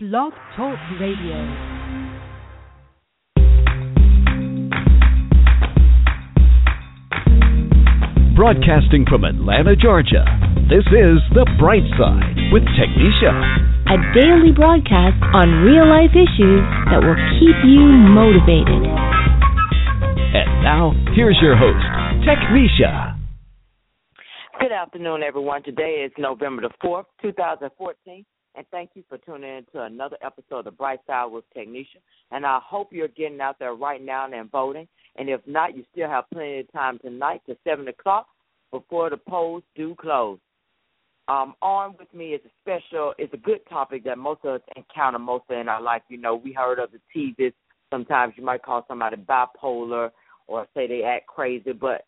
Blog 0.00 0.32
Talk 0.54 0.78
Radio. 1.00 1.34
Broadcasting 8.36 9.06
from 9.10 9.24
Atlanta, 9.24 9.74
Georgia, 9.74 10.22
this 10.70 10.86
is 10.86 11.18
The 11.34 11.50
Bright 11.58 11.82
Side 11.98 12.38
with 12.52 12.62
Technisha. 12.78 13.34
A 13.90 13.98
daily 14.14 14.52
broadcast 14.54 15.18
on 15.34 15.66
real 15.66 15.90
life 15.90 16.14
issues 16.14 16.62
that 16.94 17.02
will 17.02 17.18
keep 17.42 17.58
you 17.66 17.82
motivated. 17.82 18.86
And 20.30 20.62
now, 20.62 20.94
here's 21.16 21.38
your 21.42 21.56
host, 21.56 21.82
Technisha. 22.22 23.18
Good 24.60 24.70
afternoon, 24.70 25.24
everyone. 25.24 25.64
Today 25.64 26.06
is 26.06 26.12
November 26.16 26.62
the 26.62 26.86
4th, 26.86 27.06
2014, 27.20 28.24
and 28.54 28.66
thank 28.70 28.90
you 28.94 29.04
for 29.08 29.18
tuning 29.18 29.58
in 29.58 29.64
to 29.72 29.82
another 29.82 30.16
episode 30.22 30.60
of 30.60 30.64
The 30.64 30.70
Bright 30.70 31.00
Side 31.06 31.26
with 31.26 31.44
Technisha. 31.56 31.98
And 32.30 32.44
I 32.44 32.60
hope 32.64 32.92
you're 32.92 33.08
getting 33.08 33.40
out 33.40 33.58
there 33.58 33.74
right 33.74 34.02
now 34.02 34.28
and 34.30 34.50
voting. 34.50 34.88
And 35.16 35.28
if 35.28 35.40
not, 35.46 35.76
you 35.76 35.84
still 35.92 36.08
have 36.08 36.24
plenty 36.32 36.60
of 36.60 36.72
time 36.72 36.98
tonight 36.98 37.42
to 37.46 37.56
7 37.64 37.86
o'clock 37.88 38.26
before 38.70 39.10
the 39.10 39.16
polls 39.16 39.62
do 39.76 39.94
close. 40.00 40.38
Um, 41.28 41.54
on 41.60 41.94
with 41.98 42.12
me 42.14 42.30
is 42.30 42.40
a 42.46 42.50
special, 42.62 43.12
it's 43.18 43.34
a 43.34 43.38
good 43.38 43.60
topic 43.68 44.04
that 44.04 44.16
most 44.16 44.40
of 44.44 44.54
us 44.54 44.60
encounter 44.76 45.18
mostly 45.18 45.58
in 45.58 45.68
our 45.68 45.82
life. 45.82 46.02
You 46.08 46.18
know, 46.18 46.34
we 46.34 46.52
heard 46.52 46.78
of 46.78 46.90
the 46.90 47.00
teases. 47.12 47.52
Sometimes 47.90 48.34
you 48.36 48.44
might 48.44 48.62
call 48.62 48.84
somebody 48.88 49.16
bipolar 49.16 50.10
or 50.46 50.66
say 50.74 50.86
they 50.86 51.02
act 51.02 51.26
crazy, 51.26 51.72
but 51.72 52.06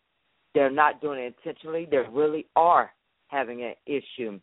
they're 0.55 0.71
not 0.71 1.01
doing 1.01 1.19
it 1.19 1.35
intentionally. 1.37 1.87
They 1.89 1.97
really 2.11 2.47
are 2.55 2.91
having 3.27 3.63
an 3.63 3.75
issue 3.85 4.39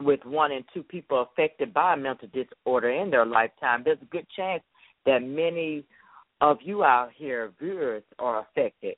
with 0.00 0.24
one 0.24 0.52
and 0.52 0.64
two 0.72 0.82
people 0.82 1.22
affected 1.22 1.74
by 1.74 1.94
a 1.94 1.96
mental 1.96 2.28
disorder 2.32 2.90
in 2.90 3.10
their 3.10 3.26
lifetime. 3.26 3.82
There's 3.84 4.02
a 4.02 4.06
good 4.06 4.26
chance 4.34 4.62
that 5.06 5.20
many 5.22 5.84
of 6.40 6.58
you 6.62 6.82
out 6.84 7.10
here, 7.14 7.52
viewers, 7.60 8.02
are 8.18 8.40
affected. 8.40 8.96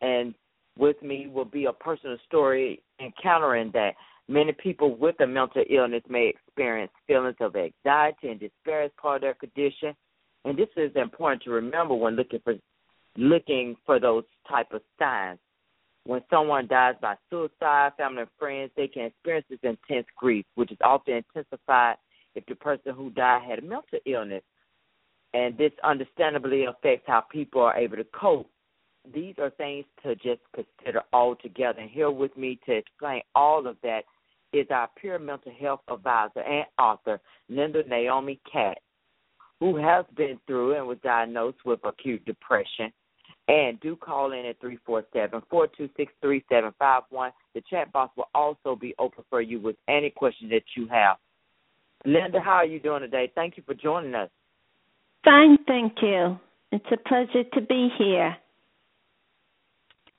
And 0.00 0.34
with 0.78 1.00
me 1.02 1.26
will 1.26 1.44
be 1.44 1.64
a 1.64 1.72
personal 1.72 2.16
story 2.26 2.82
encountering 3.00 3.70
that. 3.74 3.94
Many 4.30 4.52
people 4.52 4.94
with 4.94 5.18
a 5.20 5.26
mental 5.26 5.64
illness 5.70 6.02
may 6.06 6.28
experience 6.28 6.92
feelings 7.06 7.36
of 7.40 7.56
anxiety 7.56 8.28
and 8.28 8.38
despair 8.38 8.82
as 8.82 8.90
part 9.00 9.16
of 9.16 9.22
their 9.22 9.34
condition. 9.34 9.94
And 10.44 10.56
this 10.56 10.68
is 10.76 10.92
important 10.96 11.42
to 11.44 11.50
remember 11.50 11.94
when 11.94 12.14
looking 12.14 12.40
for 12.44 12.54
looking 13.16 13.74
for 13.86 13.98
those 13.98 14.24
type 14.48 14.68
of 14.72 14.82
signs. 14.98 15.38
When 16.08 16.22
someone 16.30 16.66
dies 16.66 16.94
by 17.02 17.16
suicide, 17.28 17.92
family 17.98 18.22
and 18.22 18.30
friends, 18.38 18.70
they 18.76 18.88
can 18.88 19.04
experience 19.04 19.46
this 19.50 19.58
intense 19.62 20.06
grief, 20.16 20.46
which 20.54 20.72
is 20.72 20.78
often 20.82 21.22
intensified 21.22 21.96
if 22.34 22.46
the 22.46 22.54
person 22.54 22.94
who 22.94 23.10
died 23.10 23.42
had 23.46 23.58
a 23.58 23.62
mental 23.62 23.98
illness. 24.06 24.42
And 25.34 25.56
this 25.58 25.72
understandably 25.84 26.64
affects 26.64 27.04
how 27.06 27.24
people 27.30 27.60
are 27.60 27.76
able 27.76 27.96
to 27.96 28.06
cope 28.18 28.50
these 29.14 29.34
are 29.38 29.50
things 29.50 29.84
to 30.02 30.14
just 30.16 30.40
consider 30.54 31.02
altogether. 31.12 31.80
And 31.80 31.90
here 31.90 32.10
with 32.10 32.36
me 32.36 32.58
to 32.66 32.72
explain 32.72 33.22
all 33.34 33.66
of 33.66 33.76
that 33.82 34.02
is 34.52 34.66
our 34.70 34.88
peer 35.00 35.18
mental 35.18 35.52
health 35.60 35.80
advisor 35.88 36.40
and 36.40 36.66
author, 36.78 37.20
Linda 37.48 37.82
Naomi 37.86 38.40
Katz, 38.50 38.80
who 39.60 39.76
has 39.76 40.04
been 40.16 40.38
through 40.46 40.76
and 40.76 40.86
was 40.86 40.98
diagnosed 41.02 41.58
with 41.64 41.80
acute 41.84 42.24
depression. 42.24 42.92
And 43.48 43.80
do 43.80 43.96
call 43.96 44.32
in 44.32 44.44
at 44.44 44.60
347 44.60 45.42
426 45.48 46.12
3751. 46.20 47.32
The 47.54 47.62
chat 47.68 47.90
box 47.92 48.14
will 48.16 48.28
also 48.34 48.76
be 48.76 48.94
open 48.98 49.24
for 49.30 49.40
you 49.40 49.58
with 49.58 49.76
any 49.88 50.10
questions 50.10 50.50
that 50.50 50.64
you 50.76 50.86
have. 50.88 51.16
Linda, 52.04 52.40
how 52.40 52.56
are 52.56 52.66
you 52.66 52.78
doing 52.78 53.00
today? 53.00 53.32
Thank 53.34 53.56
you 53.56 53.62
for 53.66 53.74
joining 53.74 54.14
us. 54.14 54.28
Fine, 55.24 55.58
thank 55.66 55.94
you. 56.02 56.38
It's 56.70 56.86
a 56.92 57.08
pleasure 57.08 57.44
to 57.54 57.60
be 57.62 57.88
here. 57.98 58.36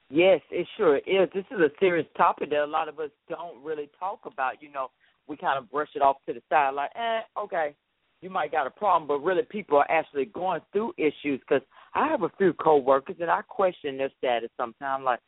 Yes, 0.10 0.42
it 0.50 0.68
sure 0.76 0.98
is. 0.98 1.30
This 1.34 1.46
is 1.52 1.60
a 1.60 1.70
serious 1.80 2.08
topic 2.18 2.50
that 2.50 2.64
a 2.64 2.66
lot 2.66 2.90
of 2.90 3.00
us 3.00 3.12
don't 3.30 3.64
really 3.64 3.90
talk 4.00 4.22
about. 4.26 4.62
You 4.62 4.72
know, 4.72 4.90
we 5.28 5.38
kind 5.38 5.60
of 5.60 5.70
brush 5.70 5.90
it 5.96 6.02
off 6.02 6.18
to 6.28 6.34
the 6.34 6.42
side, 6.50 6.74
like, 6.74 6.90
eh, 6.96 7.20
okay, 7.38 7.76
you 8.22 8.30
might 8.30 8.52
got 8.52 8.66
a 8.66 8.72
problem, 8.72 9.08
but 9.08 9.24
really 9.24 9.44
people 9.44 9.78
are 9.78 9.90
actually 9.90 10.26
going 10.26 10.62
through 10.74 10.94
issues. 10.98 11.40
Because 11.40 11.62
I 11.94 12.08
have 12.08 12.24
a 12.24 12.32
few 12.38 12.54
coworkers 12.54 13.18
and 13.20 13.30
I 13.30 13.42
question 13.42 13.98
their 13.98 14.12
status 14.18 14.50
sometimes. 14.58 15.04
Like, 15.04 15.20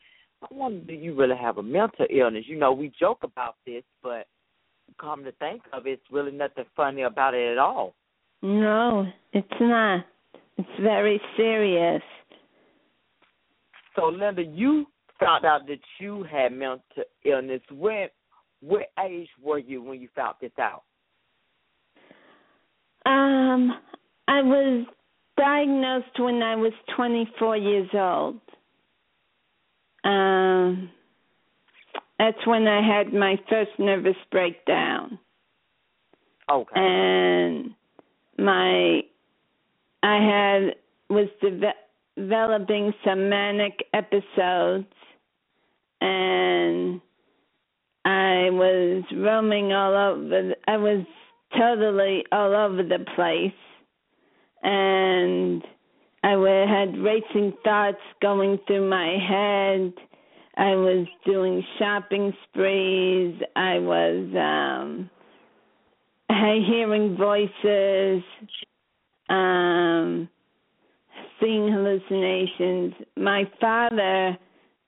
I 0.44 0.48
wonder, 0.54 0.86
do 0.86 0.94
you 0.94 1.16
really 1.16 1.38
have 1.38 1.58
a 1.58 1.64
mental 1.64 2.06
illness? 2.10 2.46
You 2.48 2.58
know, 2.58 2.72
we 2.72 2.92
joke 3.00 3.20
about 3.24 3.56
this, 3.66 3.84
but 4.02 4.28
come 5.00 5.24
to 5.24 5.32
think 5.34 5.62
of 5.74 5.88
it, 5.88 5.92
it's 5.92 6.12
really 6.12 6.32
nothing 6.32 6.66
funny 6.76 7.04
about 7.04 7.34
it 7.34 7.52
at 7.52 7.58
all. 7.58 7.94
No, 8.42 9.08
it's 9.34 9.48
not. 9.60 10.06
It's 10.58 10.82
very 10.82 11.22
serious. 11.38 12.02
So, 13.96 14.06
Linda, 14.08 14.44
you 14.44 14.86
found 15.20 15.46
out 15.46 15.68
that 15.68 15.80
you 16.00 16.24
had 16.24 16.52
mental 16.52 16.82
illness. 17.24 17.62
When, 17.72 18.08
what 18.62 18.88
age 19.04 19.30
were 19.42 19.60
you 19.60 19.82
when 19.82 20.02
you 20.02 20.10
found 20.16 20.36
this 20.42 20.52
out? 20.60 20.84
Um, 23.06 23.80
I 24.28 24.42
was 24.42 24.86
diagnosed 25.42 26.20
when 26.20 26.44
I 26.44 26.56
was 26.56 26.74
24 26.96 27.58
years 27.58 27.90
old. 27.94 28.40
Um, 30.04 30.90
that's 32.20 32.46
when 32.46 32.68
I 32.68 32.86
had 32.86 33.12
my 33.12 33.38
first 33.50 33.72
nervous 33.80 34.16
breakdown. 34.32 35.18
Okay. 36.50 36.72
And 36.76 37.72
my 38.38 39.02
I 40.04 40.18
had 40.20 40.76
was 41.10 41.28
deve- 41.42 41.74
developing 42.16 42.94
some 43.04 43.30
manic 43.30 43.84
episodes 43.94 44.86
and 46.02 47.02
I 48.06 48.50
was 48.52 49.04
roaming 49.16 49.74
all 49.74 49.96
over 49.96 50.54
I 50.68 50.78
was 50.78 51.06
totally 51.58 52.26
all 52.32 52.56
over 52.56 52.84
the 52.84 53.06
place 53.16 53.54
and 54.64 55.64
I 56.24 56.32
had 56.68 56.98
racing 56.98 57.54
thoughts 57.64 58.02
going 58.22 58.60
through 58.68 58.90
my 58.90 59.18
head. 59.18 59.94
I 60.58 60.76
was 60.76 61.08
doing 61.26 61.64
shopping 61.80 62.34
sprees. 62.50 63.36
I 63.56 63.80
was 63.80 64.28
um 64.36 65.10
hearing 66.30 67.18
voices. 67.18 68.24
Um 69.30 70.30
seeing 71.40 71.72
hallucinations. 71.72 72.94
My 73.18 73.50
father 73.60 74.38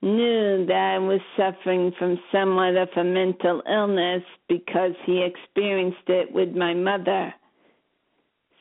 knew 0.01 0.65
that 0.67 0.95
I 0.95 0.99
was 0.99 1.21
suffering 1.37 1.93
from 1.97 2.19
somewhat 2.31 2.75
of 2.75 2.89
a 2.95 3.03
mental 3.03 3.63
illness 3.67 4.23
because 4.49 4.91
he 5.05 5.23
experienced 5.23 6.07
it 6.07 6.31
with 6.31 6.53
my 6.55 6.73
mother. 6.73 7.33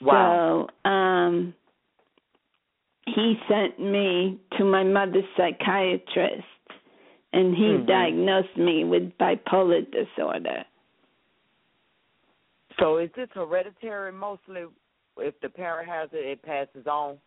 Wow. 0.02 0.68
So, 0.84 0.90
um 0.90 1.54
he 3.06 3.34
sent 3.48 3.80
me 3.80 4.40
to 4.56 4.64
my 4.64 4.84
mother's 4.84 5.24
psychiatrist 5.36 6.44
and 7.32 7.54
he 7.54 7.64
Mhm. 7.64 7.86
diagnosed 7.86 8.56
me 8.56 8.84
with 8.84 9.16
bipolar 9.18 9.82
disorder. 9.90 10.64
So, 12.78 12.98
is 12.98 13.10
this 13.12 13.28
hereditary 13.32 14.12
mostly? 14.12 14.66
If 15.18 15.38
the 15.40 15.50
parent 15.50 15.88
has 15.88 16.10
it, 16.12 16.24
it 16.24 16.42
passes 16.42 16.86
on 16.86 17.20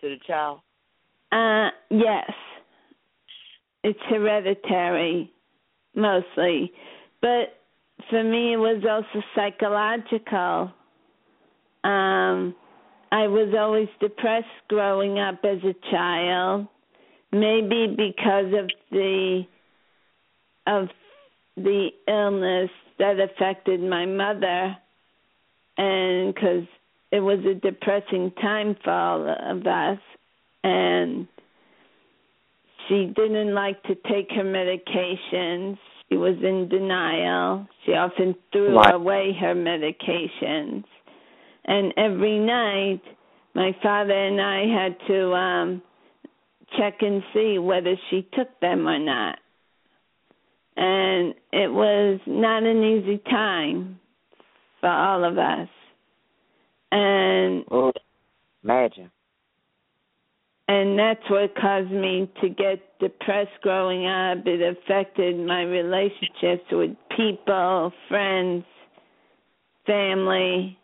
to 0.00 0.08
the 0.08 0.18
child? 0.18 0.60
Uh 1.32 1.70
yes. 1.90 2.30
It's 3.82 4.00
hereditary 4.02 5.32
mostly. 5.94 6.72
But 7.20 7.60
for 8.08 8.22
me 8.22 8.52
it 8.54 8.56
was 8.56 8.84
also 8.84 9.22
psychological. 9.34 10.72
Um 11.84 12.54
I 13.14 13.28
was 13.28 13.54
always 13.56 13.88
depressed 14.00 14.46
growing 14.66 15.20
up 15.20 15.38
as 15.44 15.58
a 15.62 15.74
child. 15.92 16.66
Maybe 17.30 17.86
because 17.86 18.52
of 18.58 18.68
the 18.90 19.42
of 20.66 20.88
the 21.56 21.90
illness 22.08 22.70
that 22.98 23.20
affected 23.20 23.80
my 23.80 24.04
mother 24.04 24.76
and 25.76 26.34
because 26.34 26.64
it 27.12 27.20
was 27.20 27.38
a 27.44 27.54
depressing 27.54 28.32
time 28.42 28.76
for 28.82 28.90
all 28.90 29.28
of 29.28 29.64
us. 29.64 29.98
And 30.64 31.28
she 32.88 33.12
didn't 33.14 33.54
like 33.54 33.80
to 33.84 33.94
take 33.94 34.30
her 34.30 34.42
medications. 34.42 35.78
She 36.08 36.16
was 36.16 36.36
in 36.42 36.68
denial. 36.68 37.68
She 37.86 37.92
often 37.92 38.34
threw 38.52 38.76
away 38.76 39.36
her 39.40 39.54
medications 39.54 40.84
and 41.64 41.92
every 41.96 42.38
night 42.38 43.02
my 43.54 43.74
father 43.82 44.12
and 44.12 44.40
i 44.40 44.64
had 44.66 44.96
to 45.06 45.32
um 45.32 45.82
check 46.78 46.94
and 47.00 47.22
see 47.32 47.58
whether 47.58 47.94
she 48.10 48.26
took 48.34 48.48
them 48.60 48.86
or 48.88 48.98
not 48.98 49.38
and 50.76 51.34
it 51.52 51.70
was 51.70 52.20
not 52.26 52.64
an 52.64 52.82
easy 52.82 53.18
time 53.30 53.98
for 54.80 54.88
all 54.88 55.24
of 55.24 55.38
us 55.38 55.68
and 56.94 57.64
oh, 57.72 57.92
imagine. 58.62 59.10
And 60.68 60.98
that's 60.98 61.28
what 61.28 61.54
caused 61.56 61.90
me 61.90 62.30
to 62.40 62.48
get 62.48 62.98
depressed 63.00 63.50
growing 63.62 64.06
up. 64.06 64.46
It 64.46 64.76
affected 64.76 65.36
my 65.44 65.62
relationships 65.62 66.64
with 66.70 66.90
people, 67.16 67.92
friends, 68.08 68.64
family, 69.86 70.78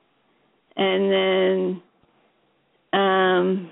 and 0.81 1.13
then 1.13 1.83
um 2.93 3.71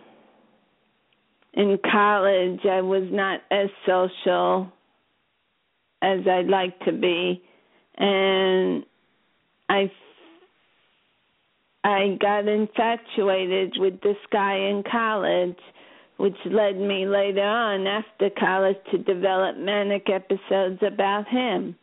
in 1.54 1.78
college 1.90 2.60
I 2.64 2.82
was 2.82 3.08
not 3.10 3.40
as 3.50 3.68
social 3.86 4.70
as 6.02 6.20
I'd 6.30 6.46
like 6.48 6.78
to 6.80 6.92
be 6.92 7.42
and 7.96 8.84
I 9.68 9.90
I 11.82 12.16
got 12.20 12.46
infatuated 12.46 13.74
with 13.78 14.00
this 14.02 14.18
guy 14.30 14.54
in 14.54 14.84
college 14.88 15.58
which 16.18 16.36
led 16.46 16.76
me 16.76 17.06
later 17.06 17.42
on 17.42 17.86
after 17.86 18.28
college 18.38 18.76
to 18.90 18.98
develop 18.98 19.56
manic 19.56 20.08
episodes 20.10 20.80
about 20.82 21.28
him. 21.28 21.76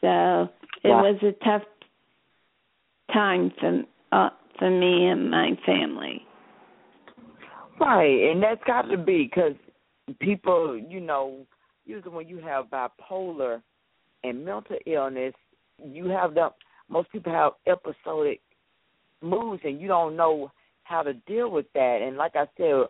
So 0.00 0.48
it 0.82 0.88
Wow. 0.88 1.02
was 1.02 1.22
a 1.22 1.32
tough 1.44 1.62
time 3.12 3.52
for 3.60 3.82
uh, 4.12 4.30
for 4.58 4.70
me 4.70 5.06
and 5.06 5.30
my 5.30 5.50
family. 5.64 6.22
Right, 7.80 8.30
and 8.30 8.42
that's 8.42 8.62
got 8.66 8.82
to 8.82 8.98
be 8.98 9.30
because 9.32 9.54
people, 10.20 10.80
you 10.88 11.00
know, 11.00 11.46
usually 11.84 12.14
when 12.14 12.28
you 12.28 12.38
have 12.38 12.66
bipolar 12.66 13.62
and 14.24 14.44
mental 14.44 14.76
illness, 14.86 15.34
you 15.84 16.06
have 16.08 16.34
the 16.34 16.48
most 16.88 17.10
people 17.12 17.32
have 17.32 17.52
episodic 17.66 18.40
moods, 19.22 19.62
and 19.64 19.80
you 19.80 19.88
don't 19.88 20.16
know 20.16 20.50
how 20.84 21.02
to 21.02 21.14
deal 21.14 21.50
with 21.50 21.66
that. 21.74 22.00
And 22.02 22.16
like 22.16 22.32
I 22.34 22.46
said, 22.56 22.86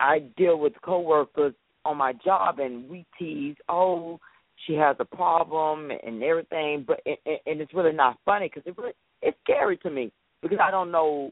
I 0.00 0.20
deal 0.36 0.58
with 0.58 0.72
coworkers 0.82 1.54
on 1.84 1.96
my 1.96 2.12
job, 2.24 2.58
and 2.58 2.88
we 2.88 3.04
tease, 3.18 3.56
oh, 3.68 4.18
she 4.66 4.74
has 4.74 4.96
a 5.00 5.04
problem 5.04 5.90
and 5.90 6.22
everything, 6.22 6.84
but 6.86 7.00
and, 7.04 7.38
and 7.46 7.60
it's 7.60 7.74
really 7.74 7.92
not 7.92 8.18
funny 8.24 8.48
because 8.48 8.62
it 8.66 8.78
really, 8.78 8.92
it's 9.22 9.36
scary 9.44 9.76
to 9.78 9.90
me 9.90 10.12
because 10.42 10.58
I 10.62 10.70
don't 10.70 10.90
know 10.90 11.30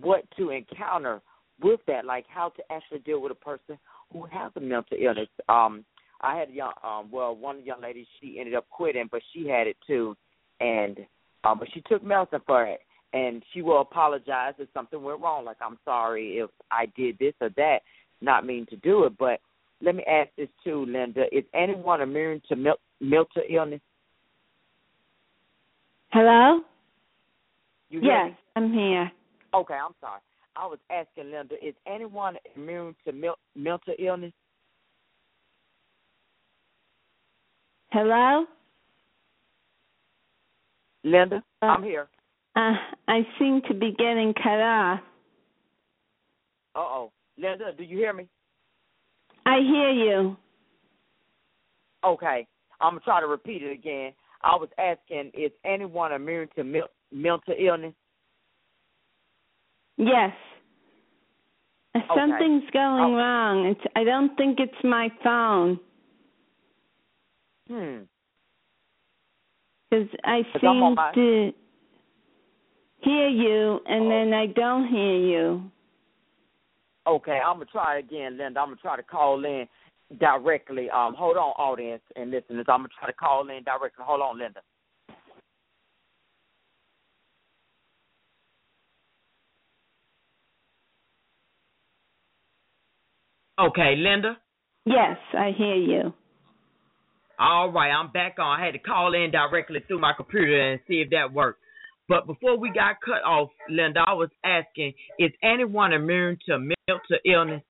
what 0.00 0.24
to 0.36 0.50
encounter 0.50 1.20
with 1.62 1.80
that, 1.86 2.04
like 2.04 2.24
how 2.28 2.48
to 2.50 2.62
actually 2.70 3.00
deal 3.00 3.20
with 3.20 3.32
a 3.32 3.36
person 3.36 3.78
who 4.12 4.24
has 4.30 4.52
a 4.56 4.60
mental 4.60 4.96
illness. 5.00 5.28
Um, 5.48 5.84
I 6.20 6.36
had 6.38 6.48
a 6.48 6.52
young, 6.52 6.72
um, 6.82 7.10
well, 7.10 7.34
one 7.34 7.64
young 7.64 7.82
lady, 7.82 8.06
she 8.20 8.38
ended 8.38 8.54
up 8.54 8.68
quitting, 8.70 9.08
but 9.10 9.22
she 9.32 9.46
had 9.46 9.66
it 9.66 9.76
too, 9.86 10.16
and 10.60 10.98
um, 11.44 11.58
but 11.58 11.68
she 11.74 11.82
took 11.82 12.04
medicine 12.04 12.40
for 12.46 12.64
it, 12.64 12.80
and 13.12 13.42
she 13.52 13.62
will 13.62 13.80
apologize 13.80 14.54
if 14.58 14.68
something 14.72 15.02
went 15.02 15.20
wrong. 15.20 15.44
Like 15.44 15.56
I'm 15.60 15.78
sorry 15.84 16.38
if 16.38 16.50
I 16.70 16.86
did 16.96 17.18
this 17.18 17.34
or 17.40 17.50
that, 17.56 17.78
not 18.20 18.46
mean 18.46 18.66
to 18.66 18.76
do 18.76 19.04
it. 19.04 19.18
But 19.18 19.40
let 19.80 19.96
me 19.96 20.04
ask 20.08 20.30
this 20.38 20.48
too, 20.62 20.86
Linda: 20.86 21.24
Is 21.32 21.44
anyone 21.54 22.00
immune 22.00 22.40
to 22.48 22.56
mental 23.00 23.42
illness? 23.50 23.80
Hello? 26.12 26.60
You 27.92 28.00
Yes, 28.02 28.30
me? 28.30 28.36
I'm 28.56 28.72
here. 28.72 29.12
Okay, 29.52 29.74
I'm 29.74 29.92
sorry. 30.00 30.22
I 30.56 30.66
was 30.66 30.78
asking 30.90 31.30
Linda: 31.30 31.56
Is 31.64 31.74
anyone 31.86 32.36
immune 32.56 32.96
to 33.04 33.12
mil- 33.12 33.38
mental 33.54 33.94
illness? 33.98 34.32
Hello? 37.90 38.46
Linda, 41.04 41.42
Uh, 41.60 41.66
I'm 41.66 41.82
here. 41.82 42.08
Uh, 42.56 42.74
I 43.08 43.26
seem 43.38 43.60
to 43.68 43.74
be 43.74 43.92
getting 43.92 44.32
cut 44.42 44.60
off. 44.60 45.00
Uh 46.74 46.78
oh, 46.78 47.12
Linda, 47.36 47.72
do 47.76 47.84
you 47.84 47.98
hear 47.98 48.14
me? 48.14 48.26
I 49.44 49.58
hear 49.60 49.90
you. 49.90 50.36
Okay, 52.04 52.46
I'm 52.80 52.94
gonna 52.94 53.00
try 53.00 53.20
to 53.20 53.26
repeat 53.26 53.62
it 53.62 53.72
again. 53.72 54.14
I 54.40 54.56
was 54.56 54.70
asking: 54.78 55.32
Is 55.34 55.52
anyone 55.66 56.12
immune 56.12 56.48
to 56.56 56.64
mil- 56.64 56.88
mental 57.12 57.54
illness? 57.56 57.94
Yes. 59.96 60.32
Something's 62.14 62.68
going 62.70 63.14
Oh. 63.14 63.16
wrong. 63.16 63.66
It's 63.66 63.80
I 63.94 64.04
don't 64.04 64.34
think 64.36 64.58
it's 64.60 64.84
my 64.84 65.10
phone 65.22 65.78
Hmm. 67.68 68.04
cuz 69.90 70.08
I'm 70.24 70.82
on 70.82 70.96
seem 71.14 71.14
to 71.14 71.54
hear 73.02 73.28
you 73.28 73.80
and 73.86 74.06
Oh. 74.06 74.08
then 74.08 74.32
I 74.32 74.46
don't 74.46 74.86
hear 74.86 75.16
you. 75.16 75.70
Okay, 77.06 77.40
I'm 77.40 77.56
gonna 77.56 77.66
try 77.66 77.98
again, 77.98 78.38
Linda. 78.38 78.60
I'm 78.60 78.68
gonna 78.68 78.76
try 78.76 78.96
to 78.96 79.02
call 79.02 79.44
in 79.44 79.68
directly. 80.18 80.88
Um, 80.90 81.14
hold 81.14 81.36
on, 81.36 81.50
audience 81.58 82.02
and 82.16 82.30
listeners. 82.30 82.66
I'm 82.68 82.80
gonna 82.80 82.88
try 82.88 83.08
to 83.08 83.12
call 83.12 83.48
in 83.48 83.64
directly. 83.64 84.04
Hold 84.04 84.22
on, 84.22 84.38
Linda. 84.38 84.62
Okay, 93.60 93.94
Linda. 93.96 94.36
Yes, 94.84 95.16
I 95.36 95.50
hear 95.56 95.74
you. 95.74 96.12
All 97.38 97.70
right, 97.70 97.90
I'm 97.90 98.10
back 98.10 98.36
on. 98.38 98.60
I 98.60 98.64
had 98.64 98.72
to 98.72 98.78
call 98.78 99.14
in 99.14 99.30
directly 99.30 99.80
through 99.86 100.00
my 100.00 100.12
computer 100.16 100.72
and 100.72 100.80
see 100.88 101.02
if 101.02 101.10
that 101.10 101.32
worked. 101.32 101.60
But 102.08 102.26
before 102.26 102.58
we 102.58 102.70
got 102.70 102.96
cut 103.04 103.22
off, 103.24 103.50
Linda, 103.70 104.00
I 104.06 104.12
was 104.12 104.30
asking, 104.44 104.94
is 105.18 105.30
anyone 105.42 105.92
immune 105.92 106.38
to 106.46 106.58
mental 106.58 107.18
illness? 107.24 107.62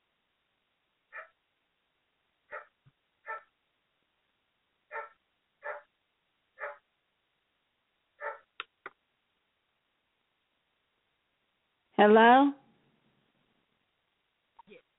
Hello? 11.97 12.53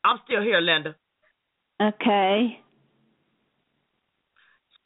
I'm 0.04 0.20
still 0.26 0.42
here, 0.42 0.60
Linda. 0.60 0.96
Okay. 1.82 2.60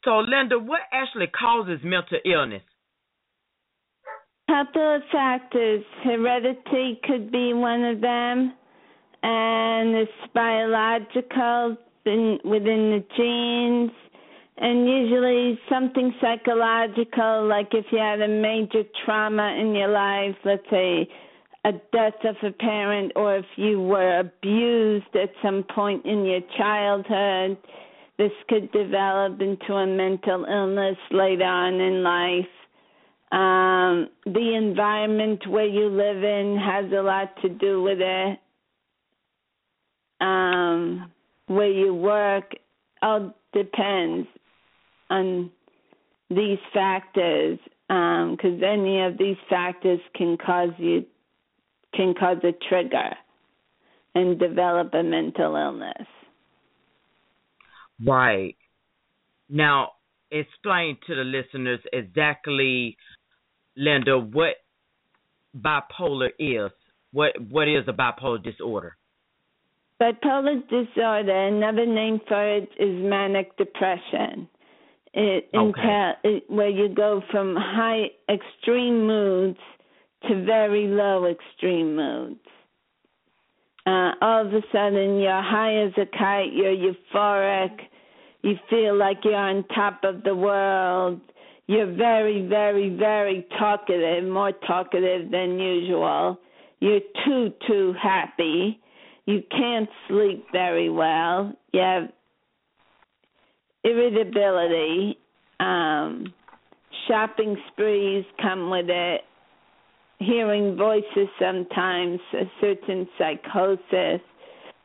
So, 0.04 0.18
Linda, 0.18 0.58
what 0.58 0.80
actually 0.92 1.26
causes 1.26 1.80
mental 1.82 2.18
illness? 2.24 2.62
couple 4.48 4.96
of 4.96 5.02
factors. 5.12 5.84
Heredity 6.02 6.98
could 7.04 7.30
be 7.30 7.52
one 7.52 7.84
of 7.84 8.00
them, 8.00 8.54
and 9.22 9.94
it's 9.94 10.10
biological 10.34 11.76
in, 12.06 12.38
within 12.44 12.90
the 12.90 13.04
genes, 13.16 13.92
and 14.56 14.88
usually 14.88 15.58
something 15.68 16.14
psychological, 16.20 17.46
like 17.46 17.68
if 17.72 17.84
you 17.92 17.98
had 17.98 18.20
a 18.20 18.28
major 18.28 18.82
trauma 19.04 19.54
in 19.60 19.74
your 19.74 19.88
life, 19.88 20.34
let's 20.44 20.64
say 20.70 21.08
a 21.68 21.72
death 21.92 22.24
of 22.24 22.36
a 22.42 22.52
parent, 22.52 23.12
or 23.16 23.36
if 23.36 23.46
you 23.56 23.80
were 23.80 24.20
abused 24.20 25.14
at 25.14 25.30
some 25.42 25.64
point 25.74 26.04
in 26.04 26.24
your 26.24 26.40
childhood. 26.56 27.58
This 28.16 28.32
could 28.48 28.72
develop 28.72 29.40
into 29.40 29.74
a 29.74 29.86
mental 29.86 30.44
illness 30.44 30.96
later 31.12 31.44
on 31.44 31.74
in 31.74 32.02
life 32.02 32.48
um 33.30 34.08
the 34.24 34.54
environment 34.56 35.46
where 35.48 35.66
you 35.66 35.88
live 35.88 36.24
in 36.24 36.56
has 36.56 36.90
a 36.92 37.02
lot 37.02 37.28
to 37.42 37.50
do 37.50 37.82
with 37.82 37.98
it 38.00 38.38
um 40.22 41.12
where 41.46 41.70
you 41.70 41.92
work 41.92 42.52
all 43.02 43.34
depends 43.52 44.26
on 45.10 45.50
these 46.30 46.58
factors 46.72 47.58
um 47.90 48.34
because 48.34 48.62
any 48.62 49.02
of 49.02 49.18
these 49.18 49.36
factors 49.50 50.00
can 50.14 50.38
cause 50.38 50.70
you 50.78 51.04
can 51.98 52.14
cause 52.14 52.38
a 52.44 52.52
trigger 52.70 53.10
and 54.14 54.38
develop 54.38 54.94
a 54.94 55.02
mental 55.02 55.56
illness 55.56 56.06
Right. 58.04 58.56
Now, 59.48 59.92
explain 60.30 60.98
to 61.06 61.14
the 61.14 61.24
listeners 61.24 61.80
exactly, 61.92 62.96
Linda, 63.76 64.18
what 64.18 64.56
bipolar 65.56 66.30
is. 66.38 66.70
What 67.12 67.32
what 67.50 67.68
is 67.68 67.84
a 67.88 67.92
bipolar 67.92 68.42
disorder? 68.42 68.96
Bipolar 70.00 70.60
disorder, 70.68 71.46
another 71.48 71.86
name 71.86 72.20
for 72.28 72.56
it 72.56 72.68
is 72.78 73.02
manic 73.02 73.56
depression. 73.56 74.48
It 75.14 75.48
Okay. 75.54 75.80
entail 75.80 76.12
it, 76.22 76.44
where 76.48 76.68
you 76.68 76.88
go 76.94 77.22
from 77.32 77.56
high 77.56 78.10
extreme 78.28 79.06
moods 79.06 79.58
to 80.26 80.44
very 80.44 80.86
low 80.86 81.26
extreme 81.26 81.96
moods. 81.96 82.40
Uh, 83.86 84.12
all 84.20 84.46
of 84.46 84.52
a 84.52 84.60
sudden, 84.72 85.18
you're 85.18 85.42
high 85.42 85.84
as 85.84 85.92
a 85.96 86.06
kite. 86.06 86.52
You're 86.52 86.74
euphoric. 86.74 87.78
You 88.42 88.54
feel 88.68 88.96
like 88.96 89.18
you're 89.24 89.34
on 89.34 89.64
top 89.74 90.00
of 90.04 90.22
the 90.24 90.34
world. 90.34 91.20
you're 91.68 91.94
very, 91.94 92.46
very, 92.46 92.90
very 92.96 93.46
talkative, 93.58 94.24
more 94.24 94.52
talkative 94.66 95.30
than 95.30 95.58
usual. 95.58 96.38
You're 96.80 97.00
too, 97.24 97.52
too 97.66 97.94
happy. 98.00 98.80
You 99.26 99.42
can't 99.50 99.88
sleep 100.08 100.46
very 100.52 100.88
well. 100.88 101.52
You 101.72 101.80
have 101.80 102.08
irritability. 103.84 105.18
Um, 105.60 106.32
shopping 107.06 107.56
sprees 107.72 108.24
come 108.40 108.70
with 108.70 108.86
it. 108.88 109.22
Hearing 110.20 110.76
voices 110.76 111.28
sometimes, 111.38 112.18
a 112.34 112.50
certain 112.60 113.08
psychosis. 113.16 114.20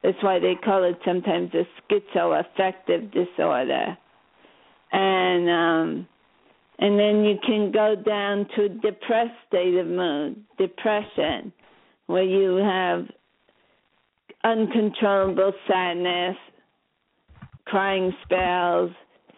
That's 0.03 0.21
why 0.21 0.39
they 0.39 0.55
call 0.63 0.83
it 0.83 0.99
sometimes 1.05 1.51
a 1.53 1.65
schizoaffective 1.91 3.11
disorder. 3.11 3.97
And 4.91 5.49
um 5.49 6.07
and 6.79 6.99
then 6.99 7.23
you 7.23 7.37
can 7.45 7.71
go 7.71 7.95
down 7.95 8.47
to 8.55 8.69
depressed 8.69 9.31
state 9.47 9.75
of 9.75 9.87
mood, 9.87 10.43
depression, 10.57 11.53
where 12.07 12.23
you 12.23 12.57
have 12.57 13.05
uncontrollable 14.43 15.53
sadness, 15.67 16.35
crying 17.65 18.13
spells, 18.23 18.91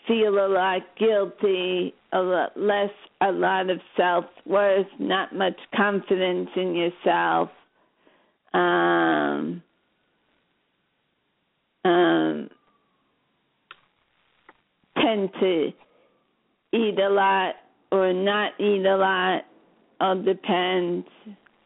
feel 0.08 0.34
a 0.46 0.48
lot 0.48 0.82
guilty, 0.98 1.94
a 2.16 2.22
lot 2.22 2.52
less, 2.56 2.92
a 3.20 3.32
lot 3.32 3.70
of 3.70 3.80
self 3.98 4.26
worth, 4.46 4.88
not 5.00 5.36
much 5.36 5.60
confidence 5.76 6.50
in 6.56 6.74
yourself. 6.74 7.50
Um, 8.54 9.62
um, 11.84 12.50
tend 14.98 15.30
to 15.42 15.72
eat 16.72 17.00
a 17.00 17.10
lot 17.10 17.56
or 17.92 18.14
not 18.14 18.54
eat 18.62 18.86
a 18.86 18.96
lot. 18.96 19.42
All 20.00 20.22
depends. 20.22 21.06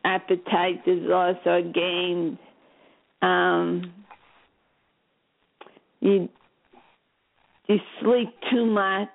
Appetite 0.04 0.82
is 0.88 1.00
lost 1.02 1.46
or 1.46 1.62
gained. 1.62 2.40
Um, 3.22 3.94
you 6.00 6.28
you 7.68 7.78
sleep 8.02 8.34
too 8.50 8.66
much 8.66 9.10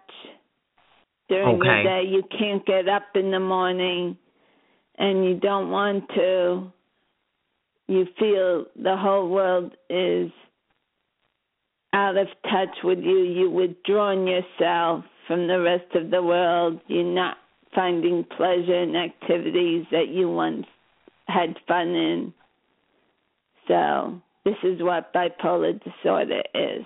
during 1.28 1.56
okay. 1.56 1.82
the 1.82 1.88
day. 1.88 2.02
You 2.08 2.22
can't 2.38 2.64
get 2.66 2.88
up 2.88 3.04
in 3.14 3.30
the 3.30 3.40
morning, 3.40 4.16
and 4.98 5.24
you 5.24 5.34
don't 5.34 5.70
want 5.70 6.08
to. 6.14 6.72
You 7.86 8.06
feel 8.18 8.66
the 8.82 8.96
whole 8.96 9.28
world 9.28 9.72
is 9.90 10.30
out 11.92 12.16
of 12.16 12.28
touch 12.44 12.76
with 12.82 12.98
you. 12.98 13.20
You 13.20 13.50
withdrawn 13.50 14.26
yourself 14.26 15.04
from 15.26 15.46
the 15.46 15.60
rest 15.60 15.94
of 15.94 16.10
the 16.10 16.22
world. 16.22 16.80
You're 16.86 17.04
not 17.04 17.36
finding 17.74 18.24
pleasure 18.36 18.82
in 18.82 18.96
activities 18.96 19.84
that 19.90 20.08
you 20.08 20.30
once 20.30 20.66
had 21.26 21.56
fun 21.66 21.88
in. 21.88 22.32
So, 23.68 24.20
this 24.44 24.56
is 24.62 24.82
what 24.82 25.12
bipolar 25.14 25.80
disorder 25.82 26.42
is. 26.54 26.84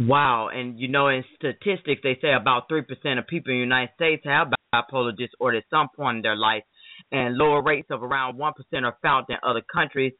Wow, 0.00 0.48
and 0.48 0.78
you 0.78 0.86
know, 0.86 1.08
in 1.08 1.24
statistics, 1.34 2.02
they 2.04 2.16
say 2.22 2.32
about 2.32 2.68
3% 2.68 2.82
of 3.18 3.26
people 3.26 3.50
in 3.52 3.58
the 3.58 3.64
United 3.64 3.90
States 3.96 4.22
have 4.24 4.48
bipolar 4.72 5.16
disorder 5.16 5.58
at 5.58 5.64
some 5.70 5.88
point 5.94 6.18
in 6.18 6.22
their 6.22 6.36
life, 6.36 6.62
and 7.10 7.36
lower 7.36 7.62
rates 7.62 7.88
of 7.90 8.04
around 8.04 8.38
1% 8.38 8.52
are 8.84 8.96
found 9.02 9.26
in 9.28 9.36
other 9.42 9.62
countries. 9.72 10.12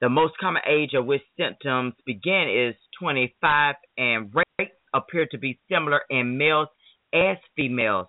The 0.00 0.08
most 0.08 0.34
common 0.40 0.62
age 0.66 0.90
at 0.94 1.04
which 1.04 1.22
symptoms 1.36 1.92
begin 2.06 2.48
is 2.48 2.74
25, 2.98 3.74
and 3.98 4.34
rates 4.34 4.72
appear 4.94 5.26
to 5.30 5.38
be 5.38 5.58
similar 5.70 6.00
in 6.08 6.38
males 6.38 6.68
as 7.12 7.36
females. 7.54 8.06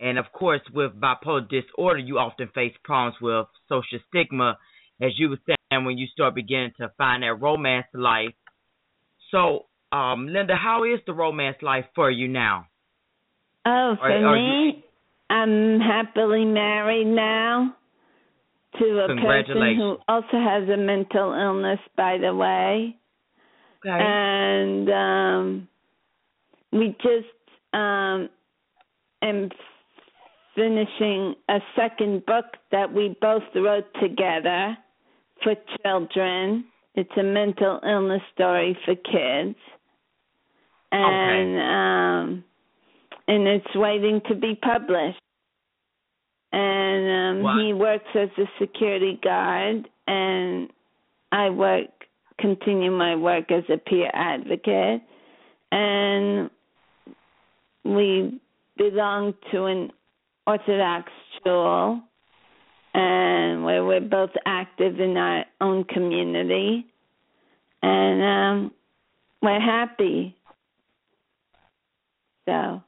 And 0.00 0.18
of 0.18 0.26
course, 0.32 0.62
with 0.72 0.92
bipolar 0.98 1.46
disorder, 1.48 1.98
you 1.98 2.18
often 2.18 2.48
face 2.54 2.74
problems 2.84 3.16
with 3.20 3.46
social 3.68 3.98
stigma, 4.08 4.56
as 5.02 5.12
you 5.18 5.28
were 5.28 5.38
saying, 5.46 5.84
when 5.84 5.98
you 5.98 6.06
start 6.06 6.34
beginning 6.34 6.72
to 6.78 6.90
find 6.96 7.22
that 7.22 7.34
romance 7.34 7.86
life. 7.92 8.32
So, 9.30 9.66
um, 9.94 10.28
Linda, 10.28 10.56
how 10.56 10.84
is 10.84 11.00
the 11.06 11.12
romance 11.12 11.56
life 11.62 11.84
for 11.94 12.10
you 12.10 12.28
now? 12.28 12.66
Oh, 13.66 13.96
for 13.98 14.10
Are- 14.10 14.26
are 14.26 14.36
me, 14.36 14.84
I'm 15.30 15.80
happily 15.80 16.44
married 16.44 17.06
now 17.06 17.74
to 18.78 19.00
a 19.04 19.08
person 19.08 19.76
who 19.76 19.96
also 20.08 20.32
has 20.32 20.68
a 20.68 20.76
mental 20.76 21.32
illness, 21.32 21.78
by 21.96 22.18
the 22.18 22.34
way. 22.34 22.96
Okay. 23.86 23.98
and 24.00 24.88
um 24.90 25.68
we 26.72 26.96
just 27.02 27.74
um 27.74 28.30
am 29.20 29.50
finishing 30.54 31.34
a 31.50 31.58
second 31.76 32.24
book 32.24 32.46
that 32.72 32.92
we 32.92 33.14
both 33.20 33.42
wrote 33.54 33.84
together 34.00 34.76
for 35.42 35.54
children 35.82 36.64
it's 36.94 37.10
a 37.18 37.22
mental 37.22 37.80
illness 37.86 38.22
story 38.34 38.78
for 38.86 38.94
kids 38.94 39.58
and 40.96 41.58
um 41.60 42.44
and 43.26 43.46
it's 43.48 43.74
waiting 43.74 44.20
to 44.28 44.34
be 44.34 44.54
published 44.54 45.18
and 46.52 47.38
um 47.38 47.42
Wow. 47.42 47.58
he 47.60 47.72
works 47.72 48.08
as 48.14 48.28
a 48.38 48.44
security 48.60 49.18
guard 49.22 49.88
and 50.06 50.68
I 51.32 51.50
work 51.50 51.88
continue 52.38 52.90
my 52.90 53.16
work 53.16 53.50
as 53.50 53.64
a 53.68 53.76
peer 53.78 54.10
advocate 54.12 55.02
and 55.72 56.50
we 57.84 58.40
belong 58.76 59.34
to 59.52 59.64
an 59.64 59.90
Orthodox 60.46 61.10
school 61.40 62.00
and 62.92 63.64
where 63.64 63.84
we're 63.84 64.00
both 64.00 64.30
active 64.46 65.00
in 65.00 65.16
our 65.16 65.44
own 65.60 65.84
community 65.84 66.86
and 67.82 68.22
um 68.22 68.70
we're 69.42 69.60
happy. 69.60 70.34
So 72.46 72.82